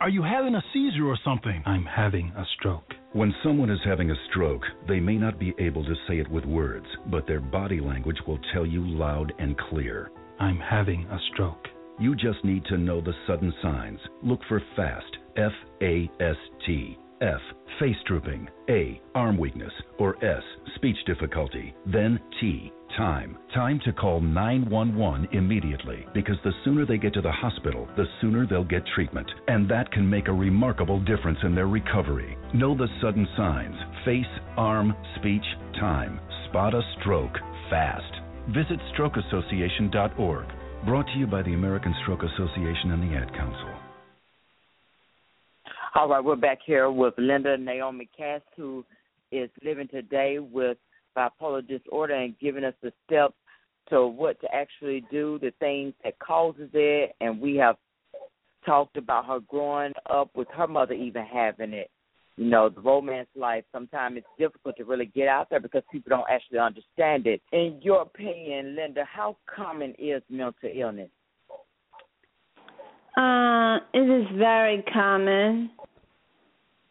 Are 0.02 0.10
you 0.10 0.22
having 0.22 0.56
a 0.56 0.64
seizure 0.74 1.08
or 1.08 1.18
something? 1.24 1.64
I'm 1.66 1.86
having 1.86 2.28
a 2.36 2.46
stroke. 2.58 2.94
When 3.14 3.34
someone 3.44 3.70
is 3.70 3.80
having 3.86 4.12
a 4.12 4.16
stroke, 4.30 4.64
they 4.90 5.00
may 5.00 5.16
not 5.16 5.40
be 5.40 5.54
able 5.58 5.86
to 5.86 5.96
say 6.08 6.20
it 6.20 6.30
with 6.30 6.44
words, 6.44 6.86
but 7.08 7.26
their 7.26 7.40
body 7.40 7.80
language 7.80 8.18
will 8.28 8.40
tell 8.54 8.66
you 8.66 8.86
loud 8.86 9.32
and 9.40 9.58
clear. 9.58 10.12
I'm 10.40 10.60
having 10.60 11.06
a 11.06 11.20
stroke. 11.32 11.66
You 11.98 12.14
just 12.14 12.44
need 12.44 12.66
to 12.66 12.78
know 12.78 13.00
the 13.00 13.14
sudden 13.26 13.54
signs. 13.62 14.00
Look 14.22 14.42
for 14.50 14.62
FAST, 14.76 15.18
F 15.38 15.54
A 15.82 16.10
S 16.20 16.36
T. 16.66 16.98
F, 17.22 17.40
face 17.80 17.96
drooping. 18.08 18.48
A, 18.70 19.02
arm 19.14 19.38
weakness. 19.38 19.72
Or 20.00 20.24
S, 20.24 20.44
speech 20.76 20.98
difficulty. 21.06 21.74
Then 21.86 22.20
T, 22.40 22.72
time. 22.98 23.38
Time 23.54 23.80
to 23.86 23.94
call 23.94 24.22
911 24.22 25.30
immediately 25.32 26.06
because 26.14 26.38
the 26.44 26.52
sooner 26.64 26.86
they 26.86 26.98
get 26.98 27.14
to 27.14 27.22
the 27.22 27.32
hospital, 27.32 27.88
the 27.96 28.06
sooner 28.22 28.46
they'll 28.46 28.64
get 28.64 28.84
treatment. 28.96 29.30
And 29.48 29.70
that 29.70 29.92
can 29.92 30.10
make 30.10 30.28
a 30.28 30.34
remarkable 30.34 31.00
difference 31.00 31.40
in 31.44 31.56
their 31.56 31.68
recovery. 31.68 32.38
Know 32.54 32.76
the 32.76 32.88
sudden 33.02 33.28
signs 33.38 33.76
face, 34.04 34.26
arm, 34.58 34.96
speech, 35.18 35.46
time. 35.80 36.20
Spot 36.50 36.74
a 36.74 36.82
stroke 37.00 37.38
fast. 37.70 38.14
Visit 38.50 38.80
strokeassociation.org. 38.96 40.46
Brought 40.86 41.08
to 41.08 41.18
you 41.18 41.26
by 41.26 41.42
the 41.42 41.54
American 41.54 41.96
Stroke 42.04 42.22
Association 42.24 42.92
and 42.92 43.02
the 43.02 43.18
Ad 43.18 43.34
Council. 43.34 43.75
All 45.98 46.10
right, 46.10 46.22
we're 46.22 46.36
back 46.36 46.60
here 46.66 46.92
with 46.92 47.14
Linda 47.18 47.58
Naomi 47.58 48.10
Katz, 48.18 48.44
who 48.58 48.84
is 49.32 49.50
living 49.64 49.88
today 49.88 50.40
with 50.40 50.78
bipolar 51.18 51.66
disorder 51.66 52.16
and 52.16 52.38
giving 52.38 52.66
us 52.66 52.74
the 52.84 52.92
steps 53.06 53.36
to 53.90 54.06
what 54.06 54.38
to 54.42 54.54
actually 54.54 55.06
do, 55.10 55.40
the 55.40 55.54
things 55.62 55.94
that 56.04 56.20
causes 56.20 56.70
it, 56.74 57.16
and 57.22 57.40
we 57.40 57.56
have 57.56 57.78
talked 58.66 58.98
about 58.98 59.26
her 59.28 59.40
growing 59.48 59.94
up 60.10 60.30
with 60.36 60.50
her 60.54 60.68
mother 60.68 60.94
even 60.94 61.24
having 61.24 61.72
it. 61.72 61.90
You 62.36 62.50
know, 62.50 62.68
the 62.68 62.82
romance 62.82 63.30
life, 63.34 63.64
sometimes 63.72 64.18
it's 64.18 64.28
difficult 64.38 64.76
to 64.76 64.84
really 64.84 65.06
get 65.06 65.30
out 65.30 65.50
there 65.50 65.62
because 65.62 65.84
people 65.94 66.10
don't 66.10 66.30
actually 66.30 66.60
understand 66.60 67.26
it. 67.26 67.42
In 67.54 67.80
your 67.82 68.02
opinion, 68.02 68.76
Linda, 68.76 69.06
how 69.10 69.38
common 69.48 69.96
is 69.98 70.22
mental 70.30 70.70
illness? 70.76 71.10
Uh, 73.16 73.78
it 73.94 74.10
is 74.10 74.28
very 74.38 74.84
common. 74.92 75.70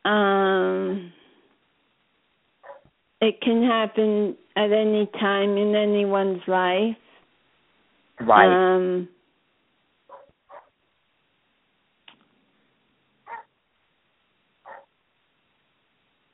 Um, 0.04 1.12
it 3.20 3.40
can 3.40 3.62
happen 3.62 4.36
at 4.56 4.70
any 4.70 5.08
time 5.18 5.56
in 5.56 5.74
anyone's 5.74 6.42
life. 6.46 6.96
Right. 8.20 8.74
Um, 8.76 9.08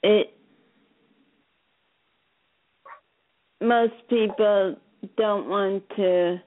it 0.02 0.34
most 3.60 3.92
people 4.08 4.76
don't 5.16 5.48
want 5.48 5.82
to 5.96 6.40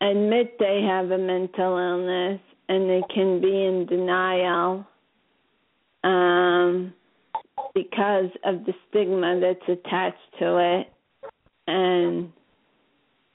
admit 0.00 0.56
they 0.58 0.82
have 0.88 1.10
a 1.10 1.18
mental 1.18 1.76
illness 1.76 2.40
and 2.68 2.88
they 2.88 3.02
can 3.14 3.40
be 3.40 3.64
in 3.64 3.86
denial 3.86 4.86
um, 6.04 6.92
because 7.74 8.30
of 8.44 8.64
the 8.64 8.72
stigma 8.88 9.40
that's 9.40 9.68
attached 9.68 10.16
to 10.38 10.80
it. 10.80 10.92
And 11.66 12.32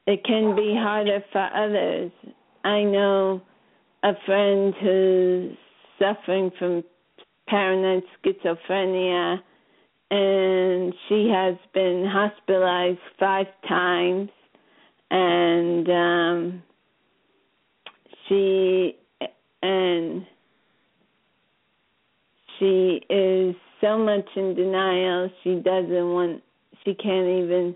it 0.05 0.23
can 0.23 0.55
be 0.55 0.75
harder 0.77 1.23
for 1.31 1.49
others. 1.53 2.11
I 2.63 2.83
know 2.83 3.41
a 4.03 4.13
friend 4.25 4.73
who's 4.81 5.57
suffering 5.99 6.51
from 6.59 6.83
paranoid 7.47 8.03
schizophrenia, 8.23 9.39
and 10.11 10.93
she 11.07 11.29
has 11.33 11.55
been 11.73 12.05
hospitalized 12.07 12.99
five 13.19 13.47
times, 13.67 14.29
and 15.09 15.89
um, 15.89 16.63
she 18.27 18.97
and 19.61 20.25
she 22.59 23.01
is 23.09 23.55
so 23.81 23.97
much 23.97 24.25
in 24.35 24.55
denial. 24.55 25.29
She 25.43 25.55
doesn't 25.55 26.13
want. 26.13 26.43
She 26.83 26.93
can't 26.93 27.27
even 27.27 27.75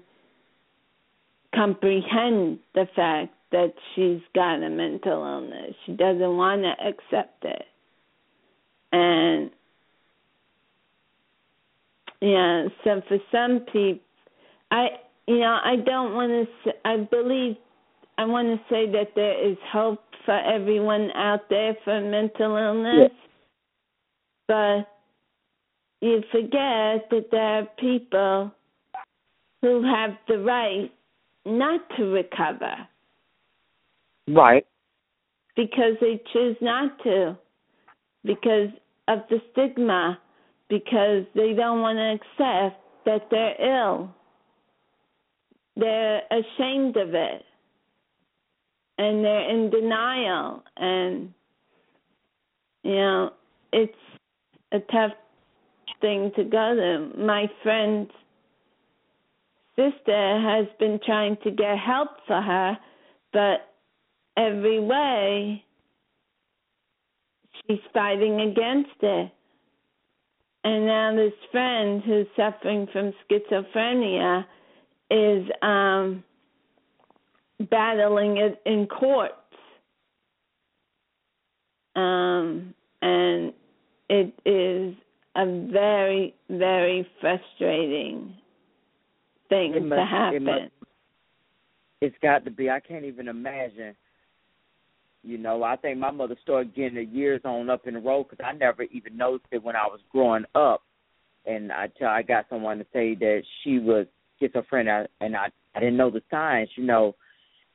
comprehend 1.53 2.59
the 2.73 2.87
fact 2.95 3.33
that 3.51 3.73
she's 3.93 4.21
got 4.33 4.63
a 4.63 4.69
mental 4.69 5.23
illness. 5.23 5.75
She 5.85 5.93
doesn't 5.93 6.37
want 6.37 6.63
to 6.63 6.73
accept 6.87 7.43
it. 7.43 7.65
And 8.93 9.51
yeah, 12.21 12.67
so 12.83 13.01
for 13.07 13.17
some 13.31 13.65
people, 13.71 14.03
I 14.71 14.87
you 15.27 15.39
know 15.39 15.59
I 15.63 15.75
don't 15.75 16.13
want 16.13 16.47
to. 16.63 16.71
I 16.85 16.97
believe 16.97 17.55
I 18.17 18.25
want 18.25 18.47
to 18.47 18.57
say 18.69 18.89
that 18.91 19.13
there 19.15 19.49
is 19.49 19.57
hope 19.71 20.03
for 20.25 20.37
everyone 20.39 21.09
out 21.15 21.49
there 21.49 21.75
for 21.83 21.99
mental 22.01 22.55
illness, 22.55 23.11
but 24.47 24.87
you 26.01 26.21
forget 26.31 27.09
that 27.11 27.27
there 27.31 27.59
are 27.59 27.67
people 27.77 28.51
who 29.61 29.83
have 29.83 30.11
the 30.27 30.39
right 30.39 30.91
not 31.45 31.81
to 31.97 32.05
recover. 32.05 32.73
Right. 34.27 34.65
Because 35.55 35.93
they 36.01 36.21
choose 36.33 36.55
not 36.61 36.97
to. 37.03 37.37
Because 38.23 38.69
of 39.07 39.19
the 39.29 39.41
stigma. 39.51 40.19
Because 40.69 41.25
they 41.35 41.53
don't 41.53 41.81
want 41.81 41.97
to 41.97 42.15
accept 42.15 42.81
that 43.05 43.27
they're 43.29 43.61
ill. 43.61 44.09
They're 45.75 46.21
ashamed 46.31 46.97
of 46.97 47.13
it. 47.13 47.43
And 48.97 49.23
they're 49.23 49.49
in 49.49 49.69
denial. 49.69 50.63
And, 50.77 51.33
you 52.83 52.95
know, 52.95 53.33
it's 53.73 53.93
a 54.71 54.79
tough 54.79 55.11
thing 55.99 56.31
to 56.35 56.43
go 56.43 56.75
to. 56.75 57.17
My 57.19 57.47
friend's 57.63 58.11
sister 59.75 60.39
has 60.39 60.67
been 60.79 60.99
trying 61.05 61.37
to 61.43 61.51
get 61.51 61.77
help 61.77 62.09
for 62.27 62.41
her, 62.41 62.77
but 63.33 63.73
every 64.37 64.79
way 64.79 65.63
she's 67.67 67.79
fighting 67.93 68.41
against 68.41 69.01
it. 69.01 69.31
And 70.63 70.85
now 70.85 71.15
this 71.15 71.33
friend 71.51 72.03
who's 72.05 72.27
suffering 72.35 72.87
from 72.93 73.13
schizophrenia 73.29 74.45
is 75.09 75.45
um 75.61 76.23
battling 77.69 78.37
it 78.37 78.61
in 78.65 78.87
courts. 78.87 79.33
Um 81.95 82.73
and 83.01 83.53
it 84.11 84.33
is 84.45 84.93
a 85.37 85.45
very, 85.71 86.35
very 86.49 87.07
frustrating 87.21 88.35
thing 89.47 89.73
it 89.73 89.85
must, 89.85 89.99
to 89.99 90.05
happen. 90.05 90.35
It 90.35 90.41
must, 90.41 90.71
it's 92.01 92.15
got 92.21 92.43
to 92.43 92.51
be. 92.51 92.69
I 92.69 92.81
can't 92.81 93.05
even 93.05 93.29
imagine. 93.29 93.95
You 95.23 95.37
know, 95.37 95.63
I 95.63 95.77
think 95.77 95.97
my 95.97 96.11
mother 96.11 96.35
started 96.43 96.75
getting 96.75 96.95
the 96.95 97.05
years 97.05 97.41
on 97.45 97.69
up 97.69 97.87
in 97.87 97.93
the 97.93 98.01
road 98.01 98.27
because 98.29 98.43
I 98.45 98.51
never 98.51 98.83
even 98.83 99.15
noticed 99.15 99.45
it 99.51 99.63
when 99.63 99.77
I 99.77 99.85
was 99.85 100.01
growing 100.11 100.43
up. 100.55 100.83
And 101.45 101.71
I 101.71 101.87
tell 101.97 102.09
I 102.09 102.21
got 102.21 102.47
someone 102.49 102.79
to 102.79 102.85
say 102.91 103.15
that 103.15 103.43
she 103.63 103.79
was 103.79 104.07
schizophrenic, 104.39 105.09
and 105.21 105.37
I 105.37 105.47
I 105.73 105.79
didn't 105.79 105.97
know 105.97 106.11
the 106.11 106.21
signs. 106.29 106.69
You 106.75 106.83
know, 106.83 107.15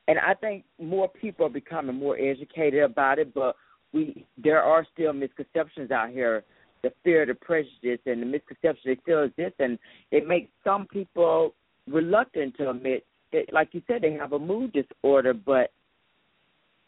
and 0.07 0.19
I 0.19 0.35
think 0.35 0.65
more 0.79 1.09
people 1.09 1.47
are 1.47 1.49
becoming 1.49 1.95
more 1.95 2.15
educated 2.15 2.83
about 2.83 3.17
it, 3.17 3.33
but 3.33 3.55
we 3.93 4.25
there 4.41 4.61
are 4.61 4.85
still 4.93 5.13
misconceptions 5.13 5.91
out 5.91 6.09
here 6.09 6.43
the 6.83 6.91
fear, 7.03 7.25
the 7.25 7.33
prejudice, 7.33 7.99
and 8.05 8.21
the 8.21 8.25
misconceptions 8.25 8.83
they 8.85 8.97
still 9.01 9.23
exist, 9.23 9.55
and 9.59 9.79
it 10.11 10.27
makes 10.27 10.49
some 10.63 10.85
people 10.87 11.53
reluctant 11.87 12.55
to 12.57 12.69
admit 12.69 13.05
that, 13.33 13.45
like 13.51 13.69
you 13.71 13.81
said, 13.87 14.01
they 14.01 14.13
have 14.13 14.33
a 14.33 14.39
mood 14.39 14.73
disorder. 14.73 15.33
But 15.33 15.71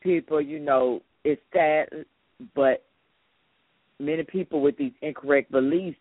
people, 0.02 0.42
you 0.42 0.60
know, 0.60 1.02
it's 1.24 1.42
sad, 1.54 2.06
but 2.56 2.86
many 4.00 4.24
people 4.24 4.62
with 4.62 4.78
these 4.78 4.94
incorrect 5.02 5.52
beliefs, 5.52 5.98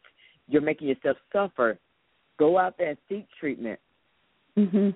you're 0.48 0.62
making 0.62 0.88
yourself 0.88 1.16
suffer. 1.32 1.78
Go 2.38 2.58
out 2.58 2.78
there 2.78 2.90
and 2.90 2.98
seek 3.08 3.26
treatment. 3.40 3.80
Mm-hmm. 4.56 4.90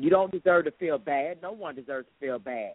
You 0.00 0.10
don't 0.10 0.32
deserve 0.32 0.64
to 0.64 0.70
feel 0.72 0.98
bad. 0.98 1.38
No 1.42 1.52
one 1.52 1.74
deserves 1.74 2.06
to 2.06 2.26
feel 2.26 2.38
bad. 2.38 2.74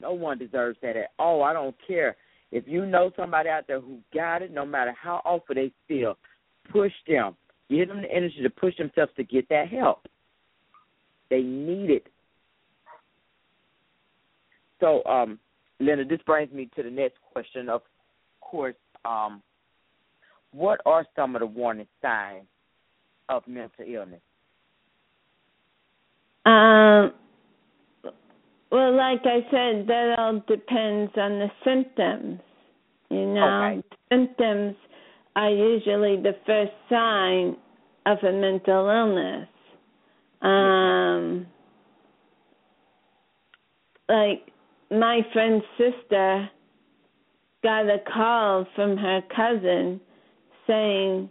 No 0.00 0.12
one 0.12 0.38
deserves 0.38 0.78
that 0.82 0.96
at 0.96 1.10
all. 1.18 1.42
I 1.42 1.52
don't 1.52 1.76
care 1.86 2.16
if 2.52 2.64
you 2.66 2.86
know 2.86 3.12
somebody 3.16 3.48
out 3.48 3.66
there 3.66 3.80
who 3.80 3.98
got 4.14 4.42
it, 4.42 4.52
no 4.52 4.64
matter 4.64 4.94
how 5.00 5.22
awful 5.24 5.54
they 5.54 5.72
feel, 5.86 6.16
push 6.72 6.92
them. 7.06 7.36
Give 7.68 7.88
them 7.88 8.02
the 8.02 8.10
energy 8.12 8.42
to 8.42 8.50
push 8.50 8.76
themselves 8.76 9.12
to 9.16 9.24
get 9.24 9.48
that 9.48 9.68
help. 9.68 10.06
They 11.28 11.42
need 11.42 11.90
it. 11.90 12.06
So, 14.80 15.04
um, 15.04 15.38
Linda, 15.78 16.04
this 16.04 16.20
brings 16.26 16.52
me 16.52 16.68
to 16.74 16.82
the 16.82 16.90
next 16.90 17.18
question. 17.32 17.68
Of 17.68 17.82
course, 18.40 18.74
um, 19.04 19.42
what 20.52 20.80
are 20.84 21.06
some 21.14 21.36
of 21.36 21.40
the 21.40 21.46
warning 21.46 21.86
signs 22.02 22.46
of 23.28 23.46
mental 23.46 23.84
illness? 23.86 24.20
Um, 26.46 27.12
well, 28.70 28.96
like 28.96 29.20
I 29.24 29.40
said, 29.50 29.86
that 29.88 30.14
all 30.18 30.42
depends 30.46 31.12
on 31.16 31.38
the 31.38 31.48
symptoms. 31.64 32.40
You 33.10 33.26
know, 33.26 33.72
okay. 33.78 33.82
symptoms 34.12 34.76
are 35.34 35.50
usually 35.50 36.16
the 36.22 36.36
first 36.46 36.72
sign 36.88 37.56
of 38.06 38.18
a 38.22 38.32
mental 38.32 38.88
illness. 38.88 39.48
Um, 40.42 41.46
like 44.08 44.50
my 44.90 45.20
friend's 45.32 45.64
sister 45.76 46.48
got 47.62 47.88
a 47.88 47.98
call 48.12 48.66
from 48.74 48.96
her 48.96 49.20
cousin 49.34 50.00
saying 50.66 51.28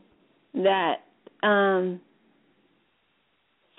that 0.54 0.95
um 1.43 1.99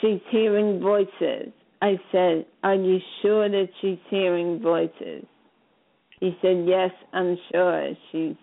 she's 0.00 0.20
hearing 0.30 0.80
voices 0.80 1.52
I 1.82 1.98
said, 2.12 2.46
Are 2.62 2.74
you 2.74 2.98
sure 3.22 3.48
that 3.48 3.68
she's 3.80 3.98
hearing 4.08 4.60
voices? 4.60 5.24
He 6.20 6.36
said, 6.42 6.64
Yes, 6.66 6.90
I'm 7.12 7.36
sure. 7.50 7.92
She's 8.12 8.36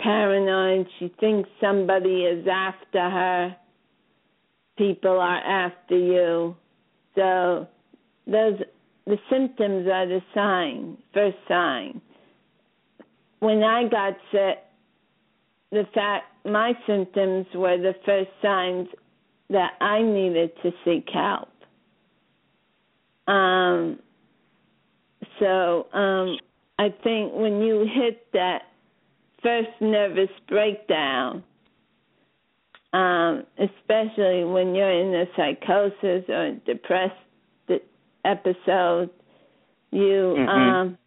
paranoid. 0.00 0.86
She 0.98 1.12
thinks 1.20 1.48
somebody 1.60 2.24
is 2.24 2.46
after 2.50 3.10
her. 3.10 3.56
People 4.76 5.20
are 5.20 5.38
after 5.38 5.96
you. 5.96 6.56
So 7.14 7.68
those 8.26 8.58
the 9.06 9.18
symptoms 9.30 9.86
are 9.86 10.06
the 10.06 10.20
sign, 10.34 10.96
first 11.12 11.36
sign. 11.46 12.00
When 13.40 13.62
I 13.62 13.86
got 13.88 14.14
sick, 14.32 14.58
the 15.70 15.84
fact 15.94 16.24
my 16.46 16.72
symptoms 16.86 17.46
were 17.54 17.76
the 17.76 17.94
first 18.06 18.30
signs 18.40 18.88
that 19.50 19.72
I 19.80 20.00
needed 20.00 20.52
to 20.62 20.70
seek 20.84 21.06
help. 21.12 21.48
Um, 23.26 23.98
so 25.38 25.86
um, 25.92 26.38
I 26.78 26.88
think 27.02 27.32
when 27.34 27.60
you 27.60 27.86
hit 27.92 28.26
that 28.32 28.62
first 29.42 29.70
nervous 29.80 30.30
breakdown, 30.48 31.42
um, 32.92 33.44
especially 33.58 34.44
when 34.44 34.74
you're 34.74 34.90
in 34.90 35.14
a 35.14 35.24
psychosis 35.36 36.28
or 36.28 36.56
depressed 36.64 37.14
episode, 38.24 39.10
you 39.90 40.34
mm-hmm. 40.38 40.48
um, 40.48 40.98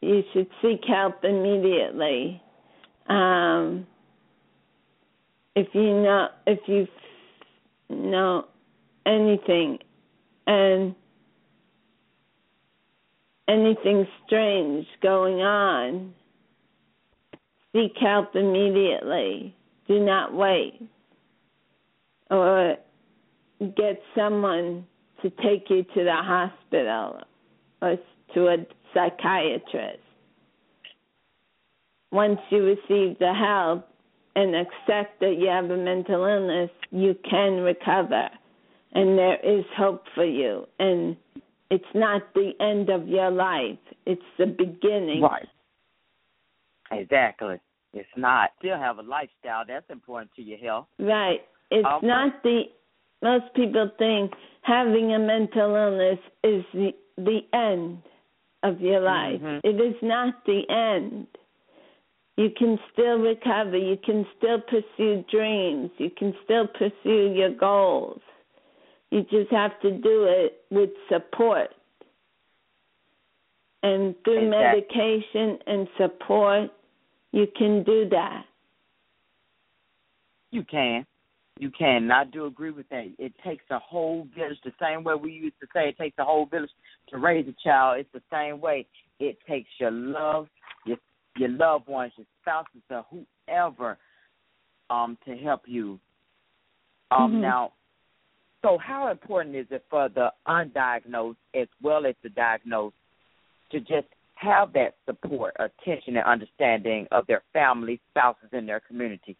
you 0.00 0.22
should 0.32 0.48
seek 0.60 0.80
help 0.86 1.24
immediately. 1.24 2.40
Um, 3.08 3.86
if 5.54 5.68
you 5.74 6.02
know 6.02 6.28
if 6.46 6.60
you 6.66 6.86
know 7.90 8.46
anything, 9.06 9.78
and 10.46 10.94
anything 13.52 14.06
strange 14.26 14.86
going 15.02 15.40
on, 15.40 16.14
seek 17.72 17.92
help 18.00 18.34
immediately. 18.34 19.54
Do 19.88 20.00
not 20.00 20.34
wait. 20.34 20.80
Or 22.30 22.76
get 23.60 24.00
someone 24.16 24.86
to 25.22 25.30
take 25.30 25.68
you 25.68 25.82
to 25.82 26.04
the 26.04 26.16
hospital 26.16 27.20
or 27.80 27.96
to 28.34 28.46
a 28.48 28.56
psychiatrist. 28.94 29.98
Once 32.10 32.40
you 32.50 32.64
receive 32.64 33.18
the 33.18 33.32
help 33.32 33.88
and 34.34 34.54
accept 34.54 35.20
that 35.20 35.36
you 35.38 35.48
have 35.48 35.70
a 35.70 35.76
mental 35.76 36.24
illness, 36.24 36.70
you 36.90 37.14
can 37.28 37.60
recover 37.60 38.28
and 38.94 39.18
there 39.18 39.38
is 39.42 39.64
hope 39.76 40.04
for 40.14 40.24
you. 40.24 40.66
And 40.78 41.16
it's 41.72 41.94
not 41.94 42.22
the 42.34 42.52
end 42.60 42.90
of 42.90 43.08
your 43.08 43.30
life, 43.30 43.78
it's 44.04 44.30
the 44.38 44.44
beginning. 44.44 45.22
Right. 45.22 45.48
Exactly. 46.90 47.56
It's 47.94 48.16
not. 48.16 48.50
Still 48.58 48.76
have 48.76 48.98
a 48.98 49.02
lifestyle. 49.02 49.64
That's 49.66 49.88
important 49.88 50.30
to 50.36 50.42
your 50.42 50.58
health. 50.58 50.86
Right. 50.98 51.40
It's 51.70 51.86
Um, 51.86 52.00
not 52.02 52.42
the 52.42 52.64
most 53.22 53.54
people 53.54 53.88
think 53.98 54.34
having 54.60 55.14
a 55.14 55.18
mental 55.18 55.74
illness 55.74 56.20
is 56.44 56.64
the 56.74 56.94
the 57.16 57.44
end 57.52 58.02
of 58.62 58.80
your 58.80 59.00
life. 59.00 59.40
Mhm. 59.40 59.60
It 59.64 59.80
is 59.80 59.96
not 60.02 60.44
the 60.44 60.68
end. 60.68 61.26
You 62.36 62.50
can 62.50 62.78
still 62.92 63.18
recover. 63.18 63.76
You 63.76 63.96
can 63.96 64.26
still 64.36 64.60
pursue 64.60 65.24
dreams. 65.28 65.90
You 65.98 66.10
can 66.10 66.34
still 66.44 66.66
pursue 66.66 67.32
your 67.40 67.50
goals. 67.50 68.22
You 69.12 69.24
just 69.24 69.50
have 69.50 69.78
to 69.82 69.90
do 69.90 70.24
it 70.24 70.64
with 70.70 70.88
support. 71.10 71.68
And 73.82 74.14
through 74.24 74.46
Exactly. 74.46 74.80
medication 74.80 75.58
and 75.66 75.86
support, 75.98 76.70
you 77.32 77.46
can 77.54 77.82
do 77.82 78.08
that. 78.08 78.44
You 80.50 80.64
can. 80.64 81.04
You 81.58 81.70
can. 81.70 82.04
And 82.04 82.12
I 82.12 82.24
do 82.24 82.46
agree 82.46 82.70
with 82.70 82.88
that. 82.88 83.12
It 83.18 83.34
takes 83.44 83.64
a 83.68 83.78
whole 83.78 84.26
village, 84.34 84.56
the 84.64 84.72
same 84.80 85.04
way 85.04 85.14
we 85.14 85.32
used 85.32 85.60
to 85.60 85.66
say 85.74 85.90
it 85.90 85.98
takes 85.98 86.16
a 86.18 86.24
whole 86.24 86.46
village 86.46 86.70
to 87.08 87.18
raise 87.18 87.46
a 87.46 87.54
child. 87.62 87.98
It's 88.00 88.08
the 88.14 88.22
same 88.32 88.62
way. 88.62 88.86
It 89.20 89.36
takes 89.46 89.68
your 89.78 89.90
love, 89.90 90.48
your 90.86 90.96
your 91.36 91.50
loved 91.50 91.86
ones, 91.86 92.12
your 92.16 92.26
spouses, 92.40 92.82
or 92.88 93.04
whoever, 93.10 93.98
um, 94.88 95.18
to 95.26 95.36
help 95.36 95.62
you. 95.66 96.00
Um, 97.10 97.34
Mhm. 97.34 97.40
now, 97.40 97.72
so 98.62 98.78
how 98.78 99.10
important 99.10 99.56
is 99.56 99.66
it 99.70 99.84
for 99.90 100.08
the 100.08 100.28
undiagnosed 100.46 101.36
as 101.54 101.68
well 101.82 102.06
as 102.06 102.14
the 102.22 102.28
diagnosed 102.30 102.94
to 103.72 103.80
just 103.80 104.06
have 104.34 104.72
that 104.72 104.94
support, 105.06 105.54
attention, 105.58 106.16
and 106.16 106.24
understanding 106.26 107.06
of 107.10 107.26
their 107.26 107.42
family, 107.52 108.00
spouses, 108.10 108.48
and 108.52 108.68
their 108.68 108.80
community? 108.80 109.36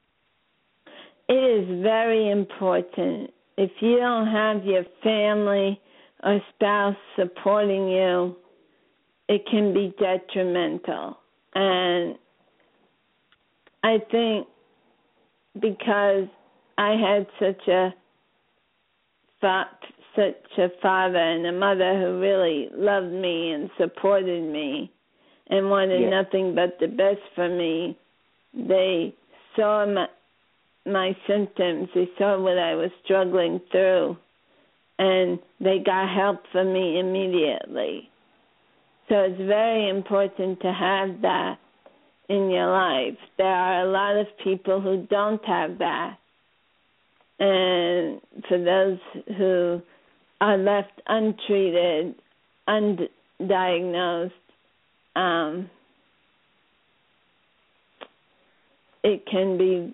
It 1.28 1.32
is 1.32 1.82
very 1.82 2.30
important. 2.30 3.30
If 3.56 3.70
you 3.80 3.98
don't 3.98 4.26
have 4.26 4.64
your 4.64 4.84
family 5.02 5.80
or 6.22 6.40
spouse 6.54 6.96
supporting 7.16 7.88
you, 7.88 8.36
it 9.28 9.42
can 9.50 9.72
be 9.72 9.94
detrimental. 9.98 11.18
And 11.54 12.16
I 13.84 13.98
think 14.10 14.46
because 15.60 16.26
I 16.78 16.96
had 16.96 17.26
such 17.38 17.68
a 17.68 17.94
fa- 19.42 19.68
such 20.16 20.58
a 20.58 20.68
father 20.80 21.18
and 21.18 21.46
a 21.46 21.52
mother 21.52 22.00
who 22.00 22.18
really 22.18 22.70
loved 22.74 23.12
me 23.12 23.50
and 23.50 23.70
supported 23.76 24.42
me 24.42 24.90
and 25.48 25.68
wanted 25.68 26.00
Yeah. 26.00 26.22
nothing 26.22 26.54
but 26.54 26.78
the 26.78 26.88
best 26.88 27.20
for 27.34 27.48
me, 27.48 27.96
they 28.54 29.14
saw 29.54 29.84
my 29.84 30.08
my 30.84 31.16
symptoms. 31.28 31.88
They 31.94 32.08
saw 32.18 32.40
what 32.40 32.58
I 32.58 32.74
was 32.74 32.90
struggling 33.04 33.60
through, 33.70 34.16
and 34.98 35.38
they 35.60 35.78
got 35.78 36.08
help 36.08 36.44
for 36.50 36.64
me 36.64 36.98
immediately. 36.98 38.10
So 39.08 39.14
it's 39.20 39.40
very 39.42 39.88
important 39.88 40.60
to 40.60 40.72
have 40.72 41.20
that 41.22 41.58
in 42.28 42.50
your 42.50 42.66
life. 42.66 43.18
There 43.36 43.46
are 43.46 43.82
a 43.82 43.90
lot 43.90 44.16
of 44.16 44.26
people 44.42 44.80
who 44.80 45.06
don't 45.08 45.44
have 45.44 45.78
that. 45.78 46.16
And 47.42 48.20
for 48.48 48.56
those 48.56 48.98
who 49.36 49.82
are 50.40 50.56
left 50.56 51.02
untreated, 51.08 52.14
undiagnosed, 52.68 54.30
um, 55.16 55.68
it 59.02 59.26
can 59.26 59.58
be 59.58 59.92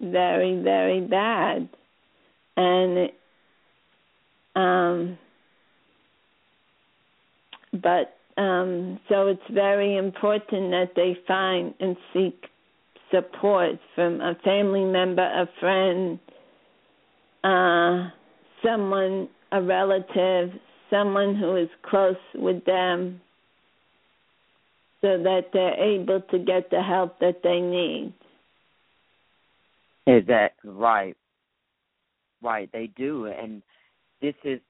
very, 0.00 0.58
very 0.62 1.02
bad. 1.02 1.68
And 2.56 3.10
um 4.56 5.18
but 7.72 8.16
um 8.36 8.98
so 9.08 9.28
it's 9.28 9.40
very 9.50 9.96
important 9.98 10.70
that 10.70 10.92
they 10.96 11.16
find 11.28 11.74
and 11.78 11.96
seek 12.14 12.46
support 13.10 13.78
from 13.94 14.20
a 14.20 14.34
family 14.44 14.84
member, 14.84 15.22
a 15.22 15.46
friend, 15.60 16.18
uh 17.44 18.10
someone 18.64 19.28
a 19.52 19.62
relative, 19.62 20.50
someone 20.90 21.34
who 21.34 21.56
is 21.56 21.68
close 21.82 22.16
with 22.34 22.64
them 22.64 23.20
so 25.00 25.18
that 25.22 25.46
they're 25.52 25.74
able 25.74 26.20
to 26.30 26.38
get 26.38 26.70
the 26.70 26.82
help 26.82 27.18
that 27.20 27.40
they 27.42 27.60
need. 27.60 28.12
Is 30.06 30.26
that 30.26 30.52
right. 30.64 31.16
Right, 32.42 32.70
they 32.72 32.90
do, 32.96 33.26
and 33.26 33.62
this 34.22 34.34
is 34.44 34.60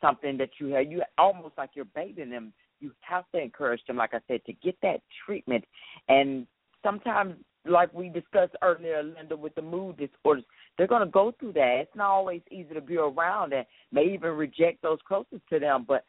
something 0.00 0.38
that 0.38 0.50
you 0.58 0.68
have. 0.68 0.90
You 0.90 1.02
almost 1.18 1.54
like 1.58 1.70
you're 1.74 1.84
bathing 1.84 2.30
them. 2.30 2.52
You 2.80 2.92
have 3.00 3.24
to 3.32 3.40
encourage 3.40 3.80
them, 3.86 3.96
like 3.96 4.14
I 4.14 4.20
said, 4.26 4.44
to 4.46 4.52
get 4.54 4.76
that 4.82 5.00
treatment. 5.24 5.64
And 6.08 6.46
sometimes, 6.82 7.34
like 7.66 7.92
we 7.94 8.08
discussed 8.08 8.54
earlier, 8.62 9.02
Linda, 9.02 9.36
with 9.36 9.54
the 9.54 9.62
mood 9.62 9.96
disorders, 9.96 10.44
they're 10.76 10.86
going 10.86 11.04
to 11.04 11.10
go 11.10 11.32
through 11.38 11.52
that. 11.54 11.78
It's 11.82 11.96
not 11.96 12.10
always 12.10 12.42
easy 12.50 12.74
to 12.74 12.80
be 12.80 12.96
around, 12.96 13.52
and 13.52 13.66
may 13.92 14.04
even 14.04 14.30
reject 14.32 14.82
those 14.82 14.98
closest 15.06 15.42
to 15.50 15.58
them. 15.58 15.84
But 15.86 16.04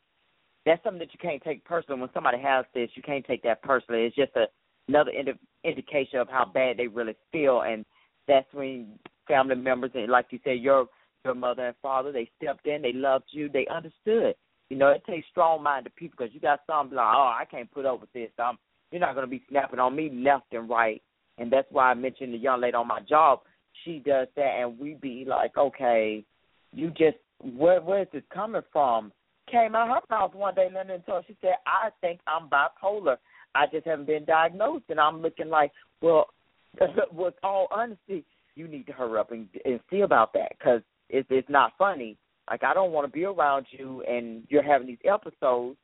that's 0.66 0.84
something 0.84 1.00
that 1.00 1.14
you 1.14 1.20
can't 1.22 1.44
take 1.44 1.64
personally. 1.66 2.02
When 2.02 2.10
somebody 2.14 2.40
has 2.42 2.66
this, 2.74 2.90
you 2.96 3.04
can't 3.04 3.26
take 3.26 3.44
that 3.44 3.62
personally. 3.62 4.04
It's 4.04 4.16
just 4.16 4.36
a, 4.36 4.46
another 4.88 5.12
indi- 5.12 5.40
indication 5.64 6.20
of 6.20 6.30
how 6.30 6.46
bad 6.46 6.78
they 6.78 6.88
really 6.88 7.16
feel, 7.32 7.62
and 7.62 7.86
that's 8.28 8.52
when 8.54 9.00
family 9.28 9.56
members 9.56 9.92
and 9.94 10.10
like 10.10 10.28
you 10.30 10.40
said, 10.44 10.60
your 10.60 10.88
your 11.24 11.36
mother 11.36 11.68
and 11.68 11.76
father, 11.82 12.12
they 12.12 12.30
stepped 12.38 12.68
in, 12.68 12.84
they 12.84 12.94
loved 12.94 13.26
you, 13.32 13.50
they 13.50 13.66
understood. 13.68 14.36
You 14.70 14.78
know, 14.78 14.90
it 14.90 15.04
takes 15.08 15.28
strong 15.32 15.64
minded 15.64 15.96
people 15.96 16.16
because 16.18 16.34
you 16.34 16.40
got 16.40 16.62
some 16.68 16.92
like, 16.92 17.06
oh, 17.06 17.34
I 17.38 17.46
can't 17.50 17.72
put 17.72 17.86
up 17.86 18.00
with 18.00 18.14
this. 18.14 18.30
I'm, 18.40 18.58
you're 18.92 19.02
not 19.02 19.16
going 19.16 19.26
to 19.26 19.30
be 19.30 19.44
snapping 19.50 19.80
on 19.80 19.96
me 19.96 20.12
left 20.14 20.54
and 20.54 20.70
right, 20.70 21.02
and 21.38 21.52
that's 21.52 21.68
why 21.72 21.92
I 21.92 21.94
mentioned 21.94 22.34
the 22.34 22.38
young 22.38 22.62
lady 22.62 22.76
on 22.76 22.88
my 22.88 23.02
job. 23.02 23.42
She 23.84 24.00
does 24.00 24.28
that, 24.36 24.60
and 24.60 24.80
we 24.80 24.96
be 24.96 25.26
like, 25.28 25.58
okay, 25.58 26.24
you 26.72 26.90
just 26.90 27.18
where 27.42 27.82
where 27.82 28.04
is 28.04 28.08
this 28.14 28.24
coming 28.34 28.62
from? 28.72 29.12
Came 29.52 29.76
out 29.76 29.90
of 29.90 30.04
her 30.10 30.16
mouth 30.16 30.34
one 30.34 30.56
day, 30.56 30.70
Linda, 30.74 30.96
and 30.96 31.06
told 31.06 31.26
she 31.28 31.38
said, 31.42 31.56
I 31.68 31.90
think 32.02 32.20
I'm 32.28 32.50
bipolar. 32.50 33.18
I 33.54 33.66
just 33.72 33.86
haven't 33.86 34.08
been 34.08 34.26
diagnosed, 34.26 34.86
and 34.90 35.00
I'm 35.00 35.22
looking 35.22 35.50
like, 35.50 35.72
well, 36.02 36.28
with 37.14 37.36
all 37.44 37.68
honesty, 37.72 38.26
you 38.56 38.68
need 38.68 38.88
to 38.88 38.94
hurry 38.94 39.20
up 39.20 39.32
and, 39.32 39.48
and 39.64 39.80
see 39.90 40.02
about 40.02 40.34
that 40.34 40.54
because 40.58 40.82
it's 41.10 41.28
it's 41.30 41.50
not 41.50 41.74
funny. 41.78 42.18
Like 42.50 42.64
I 42.64 42.74
don't 42.74 42.92
want 42.92 43.08
to 43.08 43.12
be 43.12 43.26
around 43.26 43.66
you 43.72 44.04
and 44.08 44.44
you're 44.50 44.64
having 44.64 44.88
these 44.88 44.98
episodes. 45.06 45.78